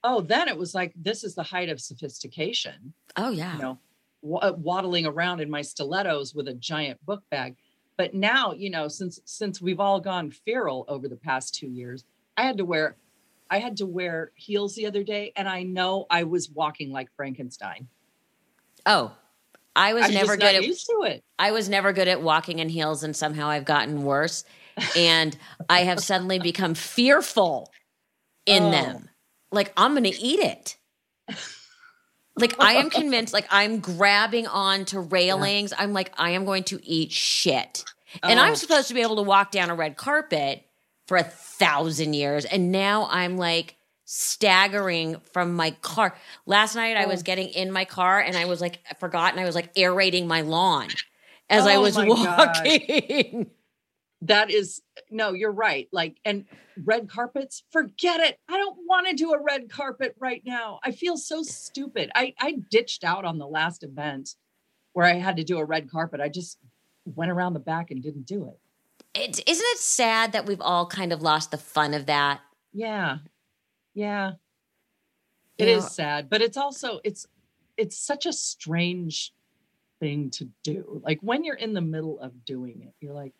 Oh, 0.03 0.21
then 0.21 0.47
it 0.47 0.57
was 0.57 0.73
like 0.73 0.93
this 0.95 1.23
is 1.23 1.35
the 1.35 1.43
height 1.43 1.67
of 1.69 1.81
sophistication. 1.81 2.93
Oh 3.17 3.31
yeah. 3.31 3.55
You 3.55 3.61
know, 3.61 3.79
wa- 4.21 4.39
uh, 4.39 4.53
waddling 4.57 5.05
around 5.05 5.41
in 5.41 5.49
my 5.49 5.61
stilettos 5.61 6.33
with 6.33 6.47
a 6.47 6.53
giant 6.53 7.05
book 7.05 7.23
bag. 7.29 7.57
But 7.97 8.13
now, 8.13 8.53
you 8.53 8.69
know, 8.69 8.87
since 8.87 9.19
since 9.25 9.61
we've 9.61 9.81
all 9.81 9.99
gone 9.99 10.31
feral 10.31 10.85
over 10.87 11.09
the 11.09 11.17
past 11.17 11.53
two 11.53 11.67
years, 11.67 12.05
I 12.37 12.43
had 12.43 12.57
to 12.59 12.63
wear, 12.65 12.95
I 13.49 13.59
had 13.59 13.75
to 13.77 13.85
wear 13.85 14.31
heels 14.35 14.75
the 14.75 14.85
other 14.85 15.03
day, 15.03 15.33
and 15.35 15.49
I 15.49 15.63
know 15.63 16.05
I 16.09 16.23
was 16.23 16.49
walking 16.49 16.91
like 16.91 17.11
Frankenstein. 17.17 17.89
Oh, 18.85 19.11
I 19.75 19.93
was 19.93 20.07
I'm 20.07 20.13
never 20.13 20.35
good 20.35 20.55
at 20.55 20.63
used 20.63 20.87
to 20.87 21.03
it. 21.03 21.23
I 21.37 21.51
was 21.51 21.69
never 21.69 21.93
good 21.93 22.07
at 22.07 22.21
walking 22.21 22.59
in 22.59 22.69
heels, 22.69 23.03
and 23.03 23.15
somehow 23.15 23.47
I've 23.47 23.65
gotten 23.65 24.03
worse. 24.03 24.43
And 24.95 25.37
I 25.69 25.81
have 25.81 25.99
suddenly 25.99 26.39
become 26.39 26.73
fearful 26.73 27.71
in 28.45 28.63
Oh. 28.67 28.71
them. 28.71 29.09
Like 29.51 29.71
I'm 29.77 29.91
going 29.91 30.03
to 30.03 30.09
eat 30.21 30.39
it. 30.39 30.77
Like 32.35 32.55
I 32.59 32.73
am 32.73 32.89
convinced. 32.89 33.33
Like 33.33 33.47
I'm 33.49 33.79
grabbing 33.79 34.47
onto 34.47 34.99
railings. 34.99 35.73
I'm 35.77 35.93
like 35.93 36.13
I 36.17 36.31
am 36.31 36.45
going 36.45 36.63
to 36.65 36.79
eat 36.85 37.11
shit. 37.11 37.85
And 38.23 38.39
I'm 38.39 38.51
Oh. 38.51 38.55
supposed 38.55 38.87
to 38.87 38.93
be 38.93 39.01
able 39.01 39.17
to 39.17 39.21
walk 39.23 39.51
down 39.51 39.69
a 39.69 39.75
red 39.75 39.95
carpet 39.97 40.65
for 41.07 41.17
a 41.17 41.23
thousand 41.23 42.13
years, 42.13 42.45
and 42.45 42.71
now 42.71 43.07
I'm 43.11 43.37
like 43.37 43.75
staggering 44.11 45.17
from 45.33 45.53
my 45.55 45.69
car. 45.81 46.17
Last 46.47 46.75
night 46.75 46.97
I 46.97 47.05
was 47.05 47.19
Oh. 47.19 47.23
getting 47.23 47.49
in 47.49 47.71
my 47.71 47.85
car 47.85 48.19
and 48.19 48.35
I 48.35 48.45
was 48.45 48.59
like 48.59 48.79
I 48.89 48.95
forgot 48.95 49.33
and 49.33 49.39
I 49.39 49.45
was 49.45 49.53
like 49.53 49.69
aerating 49.77 50.27
my 50.27 50.41
lawn 50.41 50.87
as 51.47 51.67
I 51.67 51.75
Oh 51.75 51.81
was 51.81 51.95
my 51.95 52.07
gosh. 52.07 52.57
walking. 52.57 53.51
That 54.23 54.51
is 54.51 54.81
no, 55.09 55.31
you're 55.31 55.49
right. 55.53 55.87
Like, 55.93 56.17
and 56.25 56.43
red 56.83 57.07
carpets, 57.09 57.63
forget 57.71 58.19
it. 58.19 58.37
I 58.49 58.57
don't 58.57 58.75
want 58.85 59.07
to 59.07 59.13
do 59.15 59.31
a 59.31 59.41
red 59.41 59.69
carpet 59.69 60.13
right 60.19 60.41
now. 60.45 60.81
I 60.83 60.91
feel 60.91 61.15
so 61.15 61.41
stupid. 61.41 62.11
I 62.15 62.33
I 62.37 62.57
ditched 62.69 63.05
out 63.05 63.23
on 63.23 63.37
the 63.37 63.47
last 63.47 63.81
event 63.81 64.35
where 64.91 65.05
I 65.05 65.13
had 65.13 65.37
to 65.37 65.45
do 65.45 65.57
a 65.57 65.63
red 65.63 65.89
carpet. 65.89 66.19
I 66.19 66.27
just 66.27 66.57
went 67.05 67.31
around 67.31 67.53
the 67.53 67.61
back 67.61 67.91
and 67.91 68.03
didn't 68.03 68.25
do 68.25 68.49
it. 68.49 68.59
It, 69.17 69.39
isn't 69.49 69.65
it 69.69 69.77
sad 69.77 70.33
that 70.33 70.45
we've 70.45 70.59
all 70.59 70.85
kind 70.85 71.13
of 71.13 71.21
lost 71.21 71.51
the 71.51 71.57
fun 71.57 71.93
of 71.93 72.05
that? 72.07 72.41
Yeah. 72.73 73.19
Yeah. 73.93 74.31
You 75.57 75.65
It 75.65 75.67
is 75.69 75.83
know- 75.83 75.87
uh 75.87 75.89
sad, 75.89 76.29
but 76.29 76.41
it's 76.41 76.57
also 76.57 76.99
it's 77.03 77.25
it's 77.77 77.97
such 77.97 78.25
a 78.25 78.33
strange 78.33 79.33
thing 79.99 80.29
to 80.31 80.45
do. 80.63 81.01
Like 81.03 81.19
when 81.21 81.43
you're 81.43 81.55
in 81.55 81.73
the 81.73 81.81
middle 81.81 82.19
of 82.19 82.45
doing 82.45 82.81
it, 82.83 82.93
you're 82.99 83.13
like, 83.13 83.33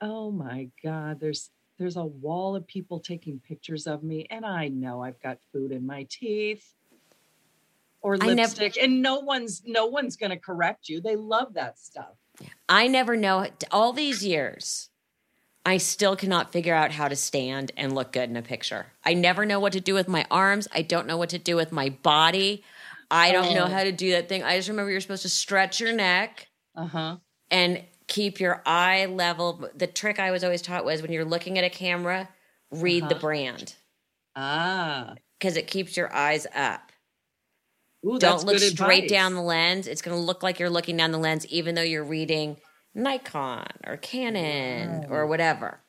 "Oh 0.00 0.30
my 0.30 0.68
god, 0.82 1.20
there's 1.20 1.50
there's 1.78 1.96
a 1.96 2.04
wall 2.04 2.56
of 2.56 2.66
people 2.66 2.98
taking 3.00 3.38
pictures 3.40 3.86
of 3.86 4.02
me 4.02 4.26
and 4.30 4.46
I 4.46 4.68
know 4.68 5.02
I've 5.02 5.20
got 5.20 5.38
food 5.52 5.72
in 5.72 5.84
my 5.84 6.06
teeth 6.08 6.72
or 8.00 8.14
I 8.14 8.32
never- 8.32 8.34
lipstick 8.36 8.78
and 8.82 9.02
no 9.02 9.18
one's 9.20 9.62
no 9.66 9.84
one's 9.86 10.16
going 10.16 10.30
to 10.30 10.38
correct 10.38 10.88
you. 10.88 11.02
They 11.02 11.16
love 11.16 11.52
that 11.54 11.78
stuff. 11.78 12.14
I 12.68 12.86
never 12.88 13.14
know. 13.16 13.46
All 13.70 13.92
these 13.92 14.24
years, 14.24 14.88
I 15.66 15.78
still 15.78 16.14
cannot 16.16 16.52
figure 16.52 16.74
out 16.74 16.92
how 16.92 17.08
to 17.08 17.16
stand 17.16 17.72
and 17.76 17.92
look 17.92 18.12
good 18.12 18.30
in 18.30 18.36
a 18.36 18.42
picture. 18.42 18.86
I 19.04 19.14
never 19.14 19.44
know 19.44 19.58
what 19.60 19.72
to 19.72 19.80
do 19.80 19.94
with 19.94 20.06
my 20.08 20.24
arms. 20.30 20.68
I 20.72 20.82
don't 20.82 21.06
know 21.08 21.16
what 21.16 21.30
to 21.30 21.38
do 21.38 21.56
with 21.56 21.72
my 21.72 21.90
body. 21.90 22.62
I 23.10 23.32
don't 23.32 23.52
know 23.54 23.64
Oh. 23.64 23.68
how 23.68 23.82
to 23.84 23.90
do 23.92 24.12
that 24.12 24.28
thing. 24.28 24.44
I 24.44 24.56
just 24.56 24.68
remember 24.68 24.92
you're 24.92 25.00
supposed 25.00 25.22
to 25.22 25.28
stretch 25.28 25.80
your 25.80 25.92
neck 25.92 26.46
Uh-huh. 26.76 27.16
and 27.50 27.82
keep 28.06 28.38
your 28.38 28.62
eye 28.64 29.06
level. 29.06 29.68
The 29.74 29.88
trick 29.88 30.20
I 30.20 30.30
was 30.30 30.44
always 30.44 30.62
taught 30.62 30.84
was 30.84 31.02
when 31.02 31.10
you're 31.12 31.24
looking 31.24 31.58
at 31.58 31.64
a 31.64 31.70
camera, 31.70 32.28
read 32.70 33.02
the 33.08 33.16
Uh-huh. 33.16 33.18
brand 33.20 33.74
Ah. 34.36 35.14
because 35.38 35.56
it 35.56 35.66
keeps 35.66 35.96
your 35.96 36.14
eyes 36.14 36.46
up. 36.54 36.92
Ooh, 38.04 38.18
don't 38.20 38.44
look 38.44 38.58
straight 38.60 39.04
advice. 39.04 39.10
down 39.10 39.34
the 39.34 39.42
lens. 39.42 39.88
It's 39.88 40.02
going 40.02 40.16
to 40.16 40.22
look 40.22 40.44
like 40.44 40.60
you're 40.60 40.70
looking 40.70 40.96
down 40.96 41.10
the 41.10 41.18
lens, 41.18 41.44
even 41.46 41.74
though 41.74 41.82
you're 41.82 42.04
reading 42.04 42.56
Nikon 42.96 43.66
or 43.86 43.98
Canon 43.98 45.06
or 45.10 45.26
whatever. 45.26 45.80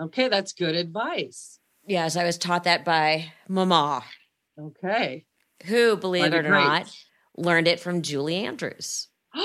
Okay, 0.00 0.28
that's 0.28 0.52
good 0.52 0.74
advice. 0.74 1.60
Yes, 1.86 2.16
I 2.16 2.24
was 2.24 2.36
taught 2.36 2.64
that 2.64 2.84
by 2.84 3.32
Mama, 3.48 4.02
Okay. 4.58 5.24
who, 5.66 5.96
believe 5.96 6.24
it 6.32 6.34
or 6.34 6.42
great. 6.42 6.50
not, 6.50 6.96
learned 7.36 7.68
it 7.68 7.78
from 7.78 8.02
Julie 8.02 8.44
Andrews, 8.44 9.08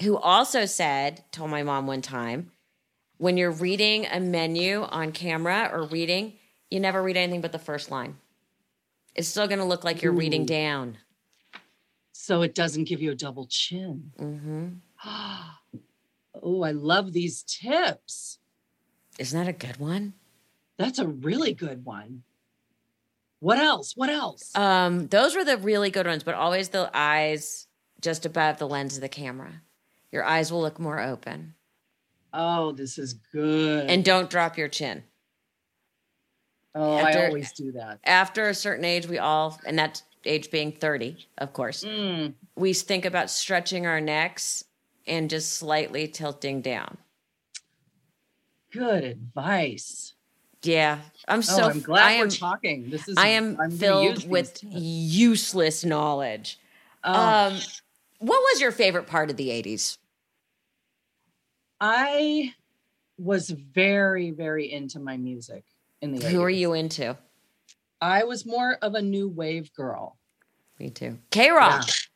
who 0.00 0.16
also 0.18 0.66
said, 0.66 1.24
told 1.32 1.50
my 1.50 1.62
mom 1.62 1.86
one 1.86 2.02
time, 2.02 2.50
when 3.16 3.36
you're 3.36 3.52
reading 3.52 4.06
a 4.06 4.20
menu 4.20 4.82
on 4.82 5.12
camera 5.12 5.70
or 5.72 5.84
reading, 5.86 6.34
you 6.68 6.80
never 6.80 7.02
read 7.02 7.16
anything 7.16 7.40
but 7.40 7.52
the 7.52 7.58
first 7.58 7.90
line. 7.90 8.18
It's 9.14 9.28
still 9.28 9.46
going 9.46 9.60
to 9.60 9.64
look 9.64 9.84
like 9.84 10.02
you're 10.02 10.12
reading 10.12 10.44
down. 10.44 10.98
So 12.24 12.40
it 12.40 12.54
doesn't 12.54 12.84
give 12.84 13.02
you 13.02 13.12
a 13.12 13.14
double 13.14 13.46
chin. 13.46 14.10
Mm-hmm. 14.18 14.68
oh, 16.42 16.62
I 16.62 16.70
love 16.70 17.12
these 17.12 17.42
tips. 17.42 18.38
Isn't 19.18 19.38
that 19.38 19.48
a 19.48 19.52
good 19.52 19.76
one? 19.76 20.14
That's 20.78 20.98
a 20.98 21.06
really 21.06 21.52
good 21.52 21.84
one. 21.84 22.22
What 23.40 23.58
else? 23.58 23.92
What 23.94 24.08
else? 24.08 24.56
Um, 24.56 25.06
those 25.08 25.36
were 25.36 25.44
the 25.44 25.58
really 25.58 25.90
good 25.90 26.06
ones, 26.06 26.22
but 26.22 26.34
always 26.34 26.70
the 26.70 26.90
eyes 26.94 27.66
just 28.00 28.24
above 28.24 28.56
the 28.56 28.66
lens 28.66 28.96
of 28.96 29.02
the 29.02 29.08
camera. 29.10 29.60
Your 30.10 30.24
eyes 30.24 30.50
will 30.50 30.62
look 30.62 30.78
more 30.80 31.00
open. 31.00 31.54
oh, 32.32 32.72
this 32.72 32.96
is 32.96 33.12
good. 33.12 33.90
And 33.90 34.02
don't 34.02 34.30
drop 34.30 34.56
your 34.56 34.68
chin. 34.68 35.04
oh, 36.74 36.96
after- 36.96 37.18
I 37.18 37.26
always 37.26 37.52
do 37.52 37.72
that. 37.72 38.00
After 38.02 38.48
a 38.48 38.54
certain 38.54 38.86
age, 38.86 39.06
we 39.06 39.18
all, 39.18 39.60
and 39.66 39.78
that 39.78 40.02
age 40.26 40.50
being 40.50 40.72
30, 40.72 41.26
of 41.38 41.52
course, 41.52 41.84
Mm, 41.84 42.34
we 42.56 42.72
think 42.72 43.04
about 43.04 43.30
stretching 43.30 43.86
our 43.86 44.00
necks 44.00 44.64
and 45.06 45.28
just 45.30 45.52
slightly 45.54 46.08
tilting 46.08 46.60
down. 46.62 46.98
good 48.70 49.04
advice. 49.04 50.14
Yeah. 50.62 50.98
I'm 51.28 51.42
so 51.42 51.64
oh, 51.64 51.68
I'm 51.68 51.80
glad 51.80 52.04
I 52.04 52.12
am 52.12 52.20
we're 52.26 52.30
talking. 52.30 52.90
This 52.90 53.06
is 53.06 53.16
I 53.18 53.28
am 53.28 53.56
I'm 53.60 53.70
filled 53.70 54.28
with 54.28 54.54
tips. 54.54 54.72
useless 54.74 55.84
knowledge. 55.84 56.58
Oh, 57.04 57.12
Um 57.12 57.58
what 58.18 58.40
was 58.40 58.60
your 58.60 58.72
favorite 58.72 59.06
part 59.06 59.30
of 59.30 59.36
the 59.36 59.50
80s? 59.50 59.98
I 61.80 62.54
was 63.18 63.50
very, 63.50 64.30
very 64.30 64.72
into 64.72 64.98
my 64.98 65.16
music 65.16 65.64
in 66.00 66.12
the 66.12 66.26
Who 66.28 66.42
are 66.42 66.50
you 66.50 66.72
into? 66.72 67.16
I 68.04 68.24
was 68.24 68.44
more 68.44 68.74
of 68.82 68.94
a 68.94 69.00
new 69.00 69.28
wave 69.28 69.72
girl. 69.72 70.18
Me 70.78 70.90
too. 70.90 71.18
KROQ. 71.30 72.06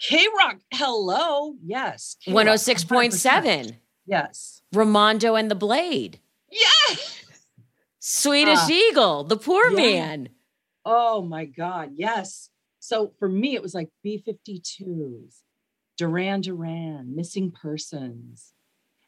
K 0.00 0.26
Rock, 0.38 0.58
hello. 0.72 1.56
Yes. 1.64 2.16
KROQ, 2.24 2.34
106.7. 2.34 3.76
Yes. 4.06 4.62
Ramondo 4.72 5.38
and 5.38 5.50
the 5.50 5.54
Blade. 5.56 6.20
Yes. 6.52 7.24
Swedish 7.98 8.58
Ah. 8.60 8.68
Egil, 8.70 9.24
the 9.24 9.36
poor 9.36 9.70
Yeah. 9.70 9.76
man. 9.76 10.28
Oh 10.84 11.22
my 11.22 11.46
God. 11.46 11.92
Yes. 11.96 12.50
So 12.78 13.12
for 13.18 13.28
me, 13.28 13.54
it 13.56 13.62
was 13.62 13.74
like 13.74 13.88
B 14.04 14.22
52s, 14.24 15.42
Duran 15.96 16.42
Duran, 16.42 17.16
Missing 17.16 17.50
Persons. 17.50 18.52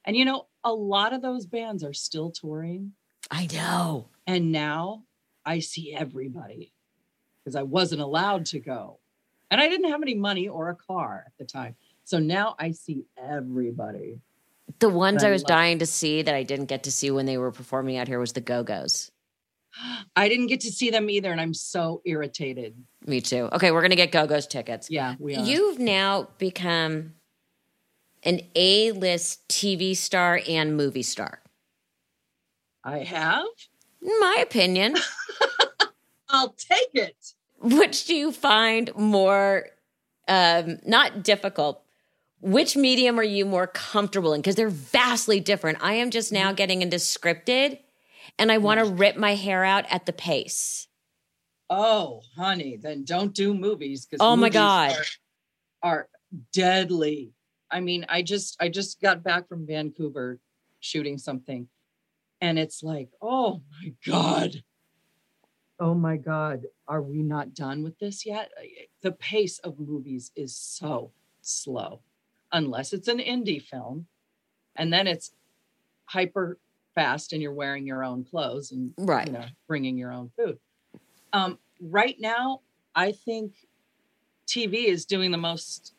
And 0.05 0.17
you 0.17 0.25
know, 0.25 0.49
a 0.65 0.73
lot 0.73 1.13
of 1.13 1.23
those 1.23 1.47
bands 1.47 1.85
are 1.85 1.93
still 1.93 2.33
touring. 2.33 2.95
I 3.31 3.47
know. 3.53 4.09
And 4.27 4.51
now 4.51 5.05
I 5.47 5.61
see 5.61 5.95
everybody 5.95 6.73
because 7.43 7.57
I 7.57 7.63
wasn't 7.63 8.03
allowed 8.03 8.47
to 8.47 8.59
go. 8.61 8.99
And 9.51 9.61
I 9.61 9.69
didn't 9.69 9.91
have 9.91 10.03
any 10.03 10.15
money 10.15 10.49
or 10.49 10.69
a 10.71 10.75
car 10.75 11.23
at 11.27 11.33
the 11.39 11.45
time. 11.45 11.77
So 12.05 12.19
now 12.19 12.57
I 12.59 12.73
see 12.73 13.05
everybody. 13.17 14.19
The 14.81 14.89
ones 14.89 15.23
I 15.23 15.29
I 15.29 15.31
was 15.31 15.43
love- 15.43 15.49
dying 15.49 15.79
to 15.79 15.87
see 15.87 16.23
that 16.23 16.35
I 16.35 16.43
didn't 16.43 16.67
get 16.67 16.83
to 16.85 16.93
see 16.93 17.11
when 17.13 17.27
they 17.27 17.39
were 17.39 17.53
performing 17.53 17.97
out 17.97 18.09
here 18.09 18.19
was 18.19 18.33
the 18.33 18.41
Go 18.41 18.65
Go's. 18.65 19.13
I 20.17 20.29
didn't 20.29 20.49
get 20.49 20.61
to 20.63 20.73
see 20.73 20.91
them 20.91 21.09
either. 21.09 21.31
And 21.31 21.41
I'm 21.41 21.55
so 21.55 22.03
irritated. 22.05 22.75
Me 23.07 23.21
too. 23.21 23.49
Okay, 23.53 23.71
we're 23.71 23.81
going 23.83 23.91
to 23.91 23.97
get 23.97 24.11
Go 24.11 24.27
Go's 24.27 24.49
tickets. 24.49 24.91
Yeah, 24.91 25.15
we 25.21 25.37
are. 25.37 25.45
You've 25.45 25.79
now 25.79 26.29
become 26.39 27.15
an 28.25 28.41
A 28.57 28.91
list 28.91 29.47
TV 29.49 29.97
star 29.97 30.41
and 30.49 30.77
movie 30.77 31.05
star. 31.05 31.41
I 32.83 32.99
have. 32.99 33.45
In 34.07 34.21
my 34.21 34.39
opinion, 34.41 34.95
I'll 36.29 36.51
take 36.51 36.91
it. 36.95 37.17
which 37.61 38.07
do 38.07 38.15
you 38.15 38.31
find 38.31 38.95
more 38.95 39.67
um, 40.29 40.79
not 40.87 41.25
difficult? 41.25 41.83
Which 42.41 42.77
medium 42.77 43.19
are 43.19 43.25
you 43.25 43.45
more 43.45 43.67
comfortable 43.67 44.33
in? 44.33 44.41
Because 44.43 44.55
they're 44.55 44.69
vastly 44.69 45.41
different. 45.41 45.79
I 45.81 45.95
am 45.95 46.11
just 46.11 46.31
now 46.33 46.53
getting 46.53 46.83
into 46.83 46.99
scripted 46.99 47.81
and 48.39 48.53
I 48.53 48.59
want 48.59 48.79
to 48.79 48.87
rip 48.87 49.17
my 49.17 49.35
hair 49.35 49.65
out 49.65 49.87
at 49.91 50.07
the 50.07 50.13
pace. 50.13 50.87
Oh, 51.69 52.23
honey, 52.37 52.77
then 52.77 53.03
don't 53.03 53.35
do 53.35 53.55
movies 53.55 54.07
because 54.07 54.21
Oh 54.21 54.37
my 54.37 54.51
God. 54.51 54.93
are, 55.83 55.91
are 55.91 56.09
deadly. 56.53 57.33
I 57.73 57.81
mean, 57.81 58.07
I 58.09 58.23
just 58.23 58.57
I 58.61 58.69
just 58.69 59.01
got 59.01 59.25
back 59.25 59.49
from 59.49 59.67
Vancouver 59.67 60.39
shooting 60.79 61.19
something 61.19 61.67
and 62.41 62.59
it's 62.59 62.83
like, 62.83 63.11
"Oh 63.21 63.63
my 63.71 63.93
god. 64.07 64.63
Oh 65.79 65.95
my 65.95 66.17
god, 66.17 66.67
are 66.89 67.03
we 67.03 67.23
not 67.23 67.55
done 67.55 67.83
with 67.83 67.99
this 67.99 68.25
yet?" 68.27 68.53
The 69.03 69.13
pace 69.13 69.59
of 69.61 69.79
movies 69.79 70.33
is 70.37 70.57
so 70.57 71.13
slow 71.43 72.01
unless 72.53 72.93
it's 72.93 73.09
an 73.09 73.19
indie 73.19 73.63
film 73.63 74.07
and 74.77 74.93
then 74.93 75.07
it's 75.07 75.33
hyper 76.07 76.59
fast 76.95 77.33
and 77.33 77.43
you're 77.43 77.53
wearing 77.53 77.87
your 77.87 78.05
own 78.05 78.25
clothes 78.25 78.73
and 78.73 78.93
right. 78.99 79.27
you 79.27 79.33
know 79.33 79.45
bringing 79.69 79.97
your 79.99 80.13
own 80.13 80.31
food. 80.37 80.59
Um, 81.33 81.59
right 81.81 82.17
now, 82.19 82.61
I 82.95 83.13
think 83.13 83.53
TV 84.49 84.87
is 84.87 85.05
doing 85.05 85.31
the 85.31 85.39
most 85.39 85.95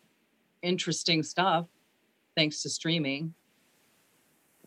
interesting 0.61 1.21
stuff 1.23 1.67
thanks 2.35 2.61
to 2.63 2.69
streaming. 2.69 3.33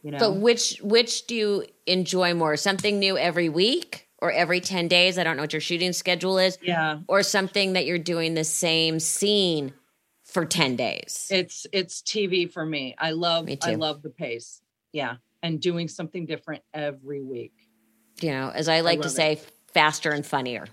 You 0.02 0.12
know, 0.12 0.18
But 0.18 0.36
which 0.36 0.78
which 0.82 1.26
do 1.26 1.34
you 1.34 1.66
enjoy 1.86 2.34
more? 2.34 2.56
Something 2.56 2.98
new 2.98 3.18
every 3.18 3.48
week 3.48 4.08
or 4.18 4.30
every 4.32 4.60
10 4.60 4.88
days? 4.88 5.18
I 5.18 5.24
don't 5.24 5.36
know 5.36 5.42
what 5.42 5.52
your 5.52 5.60
shooting 5.60 5.92
schedule 5.92 6.38
is. 6.38 6.58
yeah, 6.62 7.00
Or 7.08 7.22
something 7.22 7.74
that 7.74 7.84
you're 7.86 7.98
doing 7.98 8.34
the 8.34 8.44
same 8.44 8.98
scene 9.00 9.72
for 10.24 10.44
10 10.46 10.76
days. 10.76 11.26
it's 11.30 11.66
it's 11.72 12.00
TV 12.02 12.50
for 12.50 12.64
me. 12.64 12.94
I 12.98 13.10
love 13.10 13.46
Me 13.46 13.58
I 13.62 13.74
love 13.74 14.00
the 14.02 14.10
pace. 14.10 14.62
Yeah, 14.92 15.16
and 15.42 15.60
doing 15.60 15.86
something 15.88 16.24
different 16.26 16.62
every 16.72 17.20
week. 17.22 17.52
you 18.20 18.30
know, 18.30 18.50
as 18.54 18.68
I 18.68 18.80
like 18.80 19.00
to 19.00 19.08
love 19.08 19.12
say, 19.16 19.40
faster 19.72 20.10
and 20.12 20.24
funnier. 20.24 20.66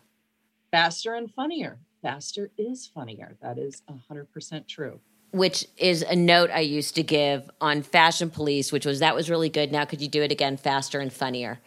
Faster 0.72 1.14
and 1.16 1.32
funnier. 1.34 1.80
Faster 2.02 2.52
is 2.58 2.86
funnier. 2.88 3.36
That 3.42 3.58
is 3.58 3.82
hundred 4.08 4.32
percent 4.32 4.68
true. 4.68 5.00
Which 5.32 5.66
is 5.78 6.02
a 6.04 6.16
note 6.16 6.50
I 6.52 6.62
used 6.62 6.96
to 6.96 7.04
give 7.04 7.50
on 7.62 7.82
Fashion 7.84 8.30
Police, 8.30 8.72
which 8.72 8.86
was 8.86 9.00
that 9.00 9.14
was 9.16 9.30
really 9.30 9.50
good. 9.50 9.72
Now 9.72 9.86
could 9.86 10.02
you 10.02 10.08
do 10.08 10.22
it 10.24 10.32
again 10.32 10.58
faster 10.58 11.00
and 11.00 11.12
funnier? 11.12 11.60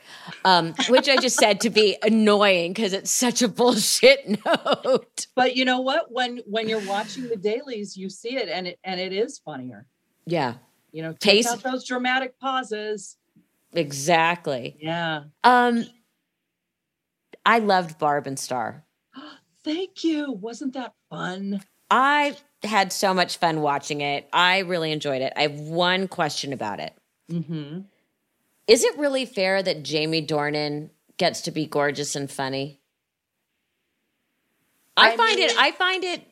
Um, 0.44 0.74
which 0.88 1.08
I 1.08 1.16
just 1.16 1.36
said 1.36 1.60
to 1.62 1.70
be 1.70 1.96
annoying 2.02 2.72
because 2.72 2.92
it's 2.92 3.10
such 3.10 3.42
a 3.42 3.48
bullshit 3.48 4.26
note. 4.46 5.26
But 5.34 5.56
you 5.56 5.64
know 5.64 5.80
what? 5.80 6.10
When 6.10 6.38
when 6.46 6.68
you're 6.68 6.86
watching 6.86 7.28
the 7.28 7.36
dailies, 7.36 7.96
you 7.96 8.08
see 8.10 8.36
it, 8.36 8.48
and 8.48 8.66
it 8.66 8.78
and 8.82 8.98
it 9.00 9.12
is 9.12 9.38
funnier. 9.38 9.86
Yeah, 10.26 10.54
You 10.92 11.02
know, 11.02 11.12
take 11.12 11.44
Pace- 11.44 11.48
out 11.48 11.62
those 11.62 11.84
dramatic 11.86 12.38
pauses. 12.40 13.16
exactly. 13.72 14.76
Yeah. 14.80 15.24
Um, 15.44 15.84
I 17.44 17.58
loved 17.58 17.98
Barb 17.98 18.26
and 18.26 18.38
Star. 18.38 18.84
Thank 19.64 20.04
you. 20.04 20.32
Wasn't 20.32 20.74
that 20.74 20.92
fun? 21.08 21.62
I 21.90 22.36
had 22.62 22.92
so 22.92 23.14
much 23.14 23.38
fun 23.38 23.60
watching 23.60 24.00
it. 24.00 24.28
I 24.32 24.60
really 24.60 24.92
enjoyed 24.92 25.22
it. 25.22 25.32
I 25.36 25.42
have 25.42 25.58
one 25.60 26.08
question 26.08 26.52
about 26.52 26.80
it. 26.80 26.94
Mm-hmm. 27.30 27.80
Is 28.66 28.84
it 28.84 28.98
really 28.98 29.24
fair 29.24 29.62
that 29.62 29.82
Jamie 29.82 30.26
Dornan 30.26 30.90
gets 31.16 31.42
to 31.42 31.50
be 31.50 31.66
gorgeous 31.66 32.14
and 32.14 32.30
funny? 32.30 32.80
I, 34.96 35.12
I 35.12 35.16
find 35.16 35.38
it. 35.38 35.52
I 35.58 35.72
find 35.72 36.04
it. 36.04 36.22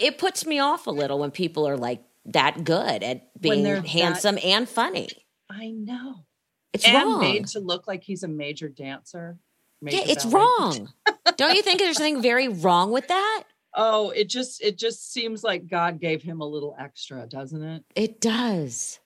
It 0.00 0.18
puts 0.18 0.46
me 0.46 0.58
off 0.58 0.86
a 0.86 0.90
little 0.90 1.18
when 1.18 1.30
people 1.30 1.66
are 1.66 1.76
like 1.76 2.02
that 2.26 2.64
good 2.64 3.02
at 3.02 3.40
being 3.40 3.64
handsome 3.84 4.38
and 4.44 4.68
funny. 4.68 5.08
I 5.50 5.70
know. 5.70 6.24
It's 6.72 6.86
and 6.86 6.94
wrong. 6.94 7.20
made 7.20 7.46
to 7.48 7.60
look 7.60 7.86
like 7.86 8.02
he's 8.02 8.22
a 8.22 8.28
major 8.28 8.68
dancer. 8.68 9.38
yeah, 9.80 10.00
it's 10.04 10.24
ballet. 10.24 10.44
wrong. 10.44 10.92
Don't 11.36 11.54
you 11.54 11.62
think 11.62 11.80
there's 11.80 11.96
something 11.96 12.22
very 12.22 12.48
wrong 12.48 12.92
with 12.92 13.08
that? 13.08 13.44
Oh, 13.74 14.10
it 14.10 14.28
just 14.28 14.62
it 14.62 14.76
just 14.78 15.12
seems 15.12 15.42
like 15.42 15.66
God 15.66 15.98
gave 16.00 16.22
him 16.22 16.40
a 16.40 16.46
little 16.46 16.76
extra, 16.78 17.26
doesn't 17.26 17.62
it? 17.62 17.84
It 17.94 18.20
does. 18.20 19.00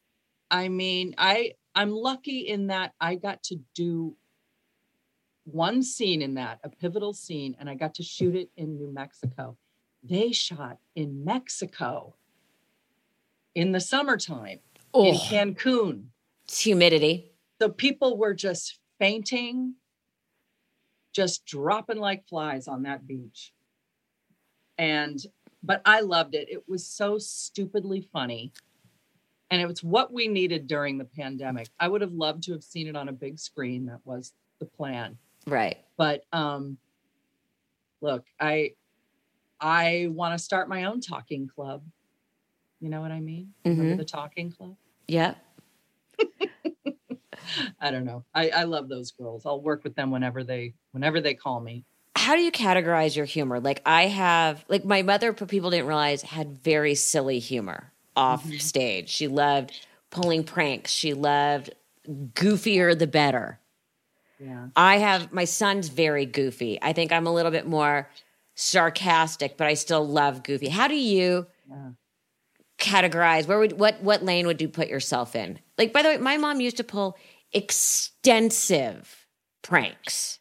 I 0.50 0.68
mean, 0.68 1.14
I 1.18 1.52
I'm 1.74 1.90
lucky 1.92 2.40
in 2.40 2.68
that 2.68 2.92
I 3.00 3.14
got 3.16 3.42
to 3.44 3.56
do 3.74 4.16
one 5.44 5.82
scene 5.82 6.22
in 6.22 6.34
that, 6.34 6.58
a 6.64 6.68
pivotal 6.68 7.12
scene, 7.12 7.54
and 7.60 7.70
I 7.70 7.74
got 7.74 7.94
to 7.94 8.02
shoot 8.02 8.34
it 8.34 8.50
in 8.56 8.76
New 8.76 8.92
Mexico. 8.92 9.56
They 10.02 10.32
shot 10.32 10.78
in 10.96 11.24
Mexico 11.24 12.14
in 13.54 13.72
the 13.72 13.80
summertime 13.80 14.58
in 14.94 15.14
Oh, 15.14 15.18
Cancun. 15.28 16.06
it's 16.44 16.60
humidity. 16.60 17.32
So 17.60 17.68
people 17.68 18.16
were 18.18 18.34
just 18.34 18.78
fainting, 18.98 19.74
just 21.12 21.44
dropping 21.46 21.98
like 21.98 22.26
flies 22.28 22.66
on 22.68 22.82
that 22.82 23.06
beach. 23.06 23.52
And, 24.78 25.18
but 25.62 25.80
I 25.84 26.00
loved 26.00 26.34
it. 26.34 26.48
It 26.50 26.64
was 26.68 26.86
so 26.86 27.18
stupidly 27.18 28.00
funny. 28.12 28.52
And 29.50 29.60
it 29.62 29.66
was 29.66 29.82
what 29.82 30.12
we 30.12 30.26
needed 30.28 30.66
during 30.66 30.98
the 30.98 31.04
pandemic. 31.04 31.68
I 31.78 31.88
would 31.88 32.00
have 32.00 32.12
loved 32.12 32.42
to 32.44 32.52
have 32.52 32.64
seen 32.64 32.88
it 32.88 32.96
on 32.96 33.08
a 33.08 33.12
big 33.12 33.38
screen. 33.38 33.86
That 33.86 34.00
was 34.04 34.32
the 34.58 34.66
plan. 34.66 35.18
Right. 35.46 35.78
But 35.96 36.24
um 36.32 36.78
look, 38.00 38.24
I 38.40 38.72
I 39.60 40.08
want 40.10 40.36
to 40.36 40.42
start 40.42 40.68
my 40.68 40.84
own 40.84 41.00
talking 41.00 41.46
club. 41.48 41.84
You 42.80 42.88
know 42.90 43.00
what 43.00 43.12
I 43.12 43.20
mean? 43.20 43.54
Mhm. 43.64 43.96
the 43.96 44.04
talking 44.04 44.50
club? 44.50 44.76
Yeah. 45.06 45.34
I 47.80 47.90
don't 47.90 48.04
know. 48.04 48.24
I, 48.34 48.50
I 48.50 48.64
love 48.64 48.88
those 48.88 49.12
girls. 49.12 49.46
I'll 49.46 49.60
work 49.60 49.84
with 49.84 49.94
them 49.94 50.10
whenever 50.10 50.42
they 50.44 50.74
whenever 50.92 51.20
they 51.20 51.34
call 51.34 51.60
me. 51.60 51.84
How 52.16 52.34
do 52.34 52.40
you 52.42 52.50
categorize 52.52 53.14
your 53.16 53.26
humor? 53.26 53.60
Like 53.60 53.82
I 53.86 54.06
have, 54.06 54.64
like 54.68 54.84
my 54.84 55.02
mother, 55.02 55.32
people 55.32 55.70
didn't 55.70 55.86
realize, 55.86 56.22
had 56.22 56.58
very 56.58 56.94
silly 56.94 57.38
humor 57.38 57.92
off 58.16 58.44
Mm-hmm. 58.44 58.58
stage. 58.58 59.08
She 59.10 59.28
loved 59.28 59.72
pulling 60.10 60.42
pranks. 60.44 60.90
She 60.90 61.12
loved 61.14 61.70
goofier 62.08 62.98
the 62.98 63.06
better. 63.06 63.58
Yeah. 64.38 64.68
I 64.76 64.98
have 64.98 65.32
my 65.32 65.44
son's 65.44 65.88
very 65.88 66.26
goofy. 66.26 66.78
I 66.82 66.92
think 66.92 67.12
I'm 67.12 67.26
a 67.26 67.32
little 67.32 67.50
bit 67.52 67.66
more 67.66 68.08
sarcastic, 68.54 69.56
but 69.56 69.66
I 69.66 69.74
still 69.74 70.06
love 70.06 70.42
goofy. 70.42 70.68
How 70.68 70.88
do 70.88 70.94
you 70.96 71.46
Yeah. 71.68 71.90
categorize? 72.78 73.46
Where 73.46 73.58
would 73.58 73.78
what 73.78 74.02
what 74.02 74.22
lane 74.24 74.46
would 74.46 74.60
you 74.62 74.68
put 74.68 74.88
yourself 74.88 75.34
in? 75.36 75.58
Like 75.78 75.92
by 75.92 76.02
the 76.02 76.08
way, 76.10 76.16
my 76.18 76.36
mom 76.36 76.60
used 76.60 76.76
to 76.78 76.84
pull 76.84 77.16
extensive 77.52 79.26
pranks. 79.62 80.38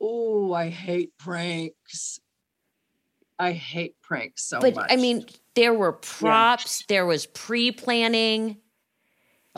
Oh, 0.00 0.52
I 0.52 0.68
hate 0.70 1.16
pranks. 1.18 2.20
I 3.38 3.52
hate 3.52 3.96
pranks 4.02 4.44
so 4.44 4.56
much. 4.56 4.62
but 4.62 4.74
much. 4.76 4.92
I 4.92 4.96
mean, 4.96 5.26
there 5.54 5.74
were 5.74 5.92
props, 5.92 6.84
there 6.88 7.06
was 7.06 7.26
pre 7.26 7.70
planning. 7.72 8.58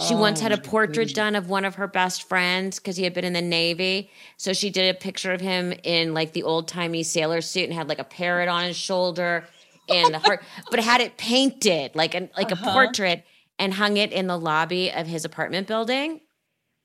She 0.08 0.14
once 0.14 0.40
Oh, 0.40 0.44
had 0.44 0.52
a 0.52 0.58
portrait 0.58 0.94
goodness. 1.08 1.12
done 1.12 1.36
of 1.36 1.50
one 1.50 1.64
of 1.66 1.74
her 1.74 1.86
best 1.86 2.22
friends 2.22 2.78
because 2.78 2.96
he 2.96 3.04
had 3.04 3.12
been 3.12 3.24
in 3.26 3.34
the 3.34 3.42
Navy. 3.42 4.10
So 4.38 4.54
she 4.54 4.70
did 4.70 4.94
a 4.94 4.98
picture 4.98 5.32
of 5.32 5.40
him 5.42 5.74
in 5.84 6.14
like 6.14 6.32
the 6.32 6.44
old 6.44 6.66
timey 6.66 7.02
sailor 7.02 7.42
suit 7.42 7.64
and 7.64 7.74
had 7.74 7.88
like 7.90 7.98
a 7.98 8.04
parrot 8.04 8.48
on 8.48 8.64
his 8.64 8.76
shoulder 8.76 9.44
and 9.90 10.14
a 10.14 10.18
heart, 10.18 10.42
but 10.70 10.80
had 10.80 11.02
it 11.02 11.18
painted 11.18 11.94
like 11.94 12.14
an 12.14 12.30
like 12.38 12.50
Uh-huh. 12.50 12.70
a 12.70 12.72
portrait 12.72 13.24
and 13.58 13.74
hung 13.74 13.98
it 13.98 14.12
in 14.12 14.28
the 14.28 14.38
lobby 14.38 14.90
of 14.90 15.06
his 15.06 15.24
apartment 15.26 15.66
building. 15.68 16.20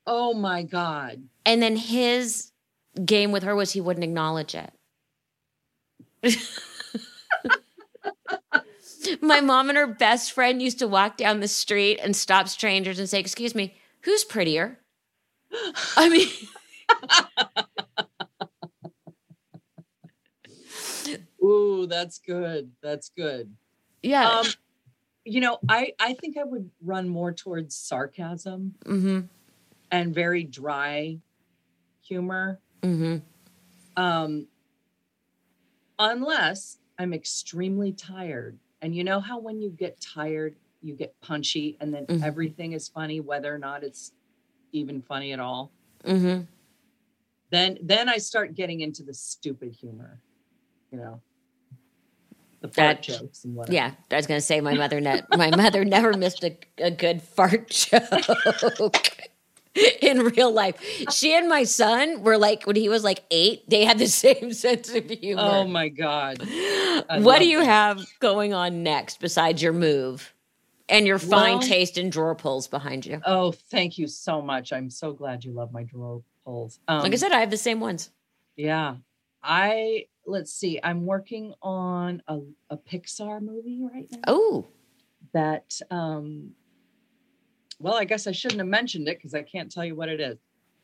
oh 0.05 0.33
my 0.33 0.63
god. 0.63 1.23
And 1.45 1.61
then 1.61 1.77
his 1.77 2.51
game 3.05 3.31
with 3.31 3.43
her 3.43 3.55
was 3.55 3.73
he 3.73 3.81
wouldn't 3.81 4.03
acknowledge 4.03 4.55
it. 4.55 4.71
My 9.21 9.39
mom 9.39 9.69
and 9.69 9.77
her 9.77 9.87
best 9.87 10.31
friend 10.33 10.61
used 10.61 10.79
to 10.79 10.87
walk 10.87 11.17
down 11.17 11.39
the 11.39 11.47
street 11.47 11.99
and 12.01 12.15
stop 12.15 12.47
strangers 12.47 12.99
and 12.99 13.09
say, 13.09 13.19
Excuse 13.19 13.55
me, 13.55 13.75
who's 14.01 14.23
prettier? 14.23 14.79
I 15.95 16.09
mean, 16.09 16.27
Ooh, 21.43 21.87
that's 21.87 22.19
good. 22.19 22.71
That's 22.81 23.09
good. 23.09 23.55
yeah. 24.01 24.27
Um, 24.29 24.45
you 25.23 25.41
know, 25.41 25.59
I 25.67 25.93
I 25.99 26.13
think 26.13 26.37
I 26.37 26.43
would 26.43 26.69
run 26.81 27.09
more 27.09 27.33
towards 27.33 27.75
sarcasm 27.75 28.75
mm-hmm. 28.85 29.21
and 29.91 30.15
very 30.15 30.43
dry 30.43 31.19
humor. 32.01 32.59
Mm-hmm. 32.81 33.17
Um, 34.01 34.47
unless 35.99 36.77
I'm 36.99 37.13
extremely 37.13 37.91
tired. 37.91 38.57
And 38.81 38.95
you 38.95 39.03
know 39.03 39.19
how 39.19 39.39
when 39.39 39.59
you 39.61 39.69
get 39.69 39.99
tired, 39.99 40.55
you 40.81 40.93
get 40.95 41.19
punchy 41.21 41.77
and 41.81 41.93
then 41.93 42.05
Mhm. 42.05 42.23
everything 42.23 42.73
is 42.73 42.87
funny, 42.87 43.19
whether 43.19 43.53
or 43.53 43.57
not 43.57 43.83
it's 43.83 44.11
even 44.71 45.01
funny 45.01 45.33
at 45.33 45.39
all. 45.39 45.71
Mm-hmm. 46.03 46.43
Then 47.49 47.77
then 47.81 48.09
I 48.09 48.17
start 48.17 48.53
getting 48.55 48.81
into 48.81 49.03
the 49.03 49.13
stupid 49.13 49.71
humor, 49.71 50.21
you 50.91 50.97
know. 50.99 51.21
The 52.61 52.67
That- 52.67 52.75
fart 52.75 53.01
jokes 53.03 53.45
and 53.45 53.55
whatever. 53.55 53.73
Yeah, 53.73 53.93
I 54.11 54.15
was 54.15 54.27
gonna 54.27 54.41
say 54.41 54.61
my 54.61 54.73
mother 54.73 54.99
ne- 55.01 55.23
my 55.35 55.49
mother 55.55 55.83
never 55.85 56.13
missed 56.13 56.43
a, 56.43 56.57
a 56.77 56.91
good 56.91 57.21
fart 57.21 57.69
joke 57.69 59.17
in 60.01 60.19
real 60.19 60.51
life. 60.51 60.79
She 61.11 61.35
and 61.35 61.47
my 61.47 61.63
son 61.63 62.23
were 62.23 62.37
like 62.37 62.63
when 62.63 62.75
he 62.75 62.89
was 62.89 63.03
like 63.03 63.23
eight, 63.31 63.69
they 63.69 63.85
had 63.85 63.97
the 63.97 64.07
same 64.07 64.53
sense 64.53 64.93
of 64.93 65.09
humor. 65.09 65.41
Oh 65.43 65.67
my 65.67 65.89
God. 65.89 66.41
I 66.41 67.19
what 67.19 67.39
do 67.39 67.47
you 67.47 67.59
that. 67.59 67.65
have 67.65 68.05
going 68.19 68.53
on 68.53 68.83
next 68.83 69.19
besides 69.19 69.61
your 69.61 69.73
move? 69.73 70.33
and 70.89 71.05
your 71.05 71.19
fine 71.19 71.57
well, 71.57 71.67
taste 71.67 71.97
in 71.97 72.09
drawer 72.09 72.35
pulls 72.35 72.67
behind 72.67 73.05
you. 73.05 73.21
Oh, 73.25 73.51
thank 73.51 73.97
you 73.97 74.07
so 74.07 74.41
much. 74.41 74.71
I'm 74.71 74.89
so 74.89 75.11
glad 75.11 75.43
you 75.43 75.51
love 75.51 75.71
my 75.71 75.83
drawer 75.83 76.21
pulls. 76.45 76.79
Um, 76.87 77.01
like 77.01 77.13
I 77.13 77.17
said, 77.17 77.31
I 77.31 77.39
have 77.39 77.51
the 77.51 77.57
same 77.57 77.79
ones. 77.79 78.09
Yeah. 78.55 78.95
I 79.43 80.07
let's 80.25 80.51
see. 80.51 80.79
I'm 80.83 81.05
working 81.05 81.53
on 81.61 82.21
a, 82.27 82.39
a 82.69 82.77
Pixar 82.77 83.41
movie 83.41 83.81
right 83.81 84.07
now. 84.11 84.19
Oh. 84.27 84.65
That 85.33 85.79
um 85.91 86.51
well, 87.79 87.95
I 87.95 88.05
guess 88.05 88.27
I 88.27 88.31
shouldn't 88.31 88.59
have 88.59 88.67
mentioned 88.67 89.07
it 89.07 89.17
because 89.17 89.33
I 89.33 89.43
can't 89.43 89.71
tell 89.71 89.85
you 89.85 89.95
what 89.95 90.09
it 90.09 90.19
is. 90.19 90.37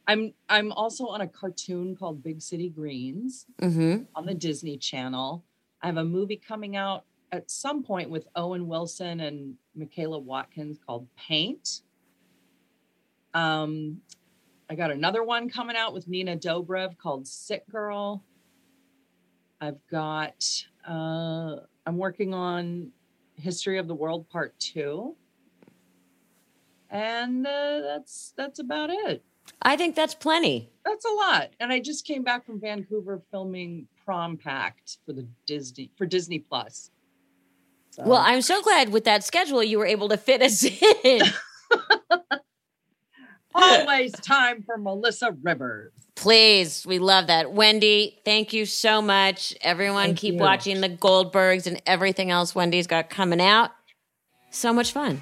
I'm 0.08 0.34
I'm 0.50 0.72
also 0.74 1.08
on 1.08 1.22
a 1.22 1.28
cartoon 1.28 1.96
called 1.96 2.24
Big 2.24 2.42
City 2.42 2.70
Greens 2.70 3.46
mm-hmm. 3.62 4.04
on 4.16 4.26
the 4.26 4.34
Disney 4.34 4.78
Channel. 4.78 5.44
I 5.82 5.88
have 5.88 5.98
a 5.98 6.04
movie 6.04 6.36
coming 6.36 6.76
out 6.76 7.06
at 7.32 7.50
some 7.50 7.84
point 7.84 8.10
with 8.10 8.28
Owen 8.36 8.68
Wilson 8.68 9.22
and 9.22 9.56
Michaela 9.76 10.20
Watkins 10.20 10.78
called 10.86 11.08
Paint. 11.18 11.82
Um, 13.34 14.02
I 14.70 14.76
got 14.76 14.92
another 14.92 15.24
one 15.24 15.50
coming 15.50 15.76
out 15.76 15.94
with 15.94 16.08
Nina 16.08 16.38
Dobrev 16.38 16.98
called 16.98 17.28
Sick 17.28 17.68
Girl. 17.70 18.24
I've 19.62 19.80
got 19.90 20.46
uh, 20.88 21.58
I'm 21.86 21.98
working 21.98 22.34
on 22.34 22.92
History 23.36 23.78
of 23.78 23.88
the 23.88 23.96
World 23.96 24.30
Part 24.30 24.58
Two, 24.60 25.16
and 26.94 27.46
uh, 27.46 27.82
that's 27.82 28.34
that's 28.38 28.60
about 28.60 28.90
it. 28.92 29.24
I 29.62 29.76
think 29.76 29.96
that's 29.96 30.16
plenty. 30.16 30.70
That's 30.86 31.04
a 31.04 31.14
lot. 31.14 31.50
And 31.60 31.74
I 31.74 31.80
just 31.80 32.06
came 32.06 32.24
back 32.24 32.46
from 32.46 32.62
Vancouver 32.62 33.22
filming 33.32 33.88
Prom 34.06 34.38
Pact 34.38 35.00
for 35.06 35.12
the 35.12 35.28
Disney 35.46 35.92
for 35.98 36.06
Disney 36.06 36.40
Plus. 36.40 36.92
So. 37.90 38.04
Well, 38.06 38.22
I'm 38.24 38.42
so 38.42 38.62
glad 38.62 38.90
with 38.90 39.06
that 39.06 39.24
schedule 39.24 39.64
you 39.64 39.78
were 39.78 39.86
able 39.86 40.10
to 40.10 40.18
fit 40.18 40.42
us 40.42 40.66
in. 41.04 41.22
Always 43.56 44.12
time 44.14 44.64
for 44.64 44.78
Melissa 44.78 45.36
Rivers. 45.44 45.92
Please, 46.16 46.88
we 46.88 46.98
love 46.98 47.28
that. 47.28 47.48
Wendi, 47.48 48.16
thank 48.26 48.52
you 48.52 48.66
so 48.66 49.02
much. 49.02 49.54
Everyone, 49.62 50.06
thank 50.06 50.18
keep 50.18 50.34
you. 50.36 50.40
watching 50.40 50.82
the 50.82 50.90
Goldbergs 50.90 51.68
and 51.68 51.80
everything 51.86 52.32
else 52.32 52.54
Wendi's 52.54 52.88
got 52.88 53.12
coming 53.12 53.42
out. 53.42 53.72
So 54.50 54.74
much 54.74 54.92
fun. 54.92 55.22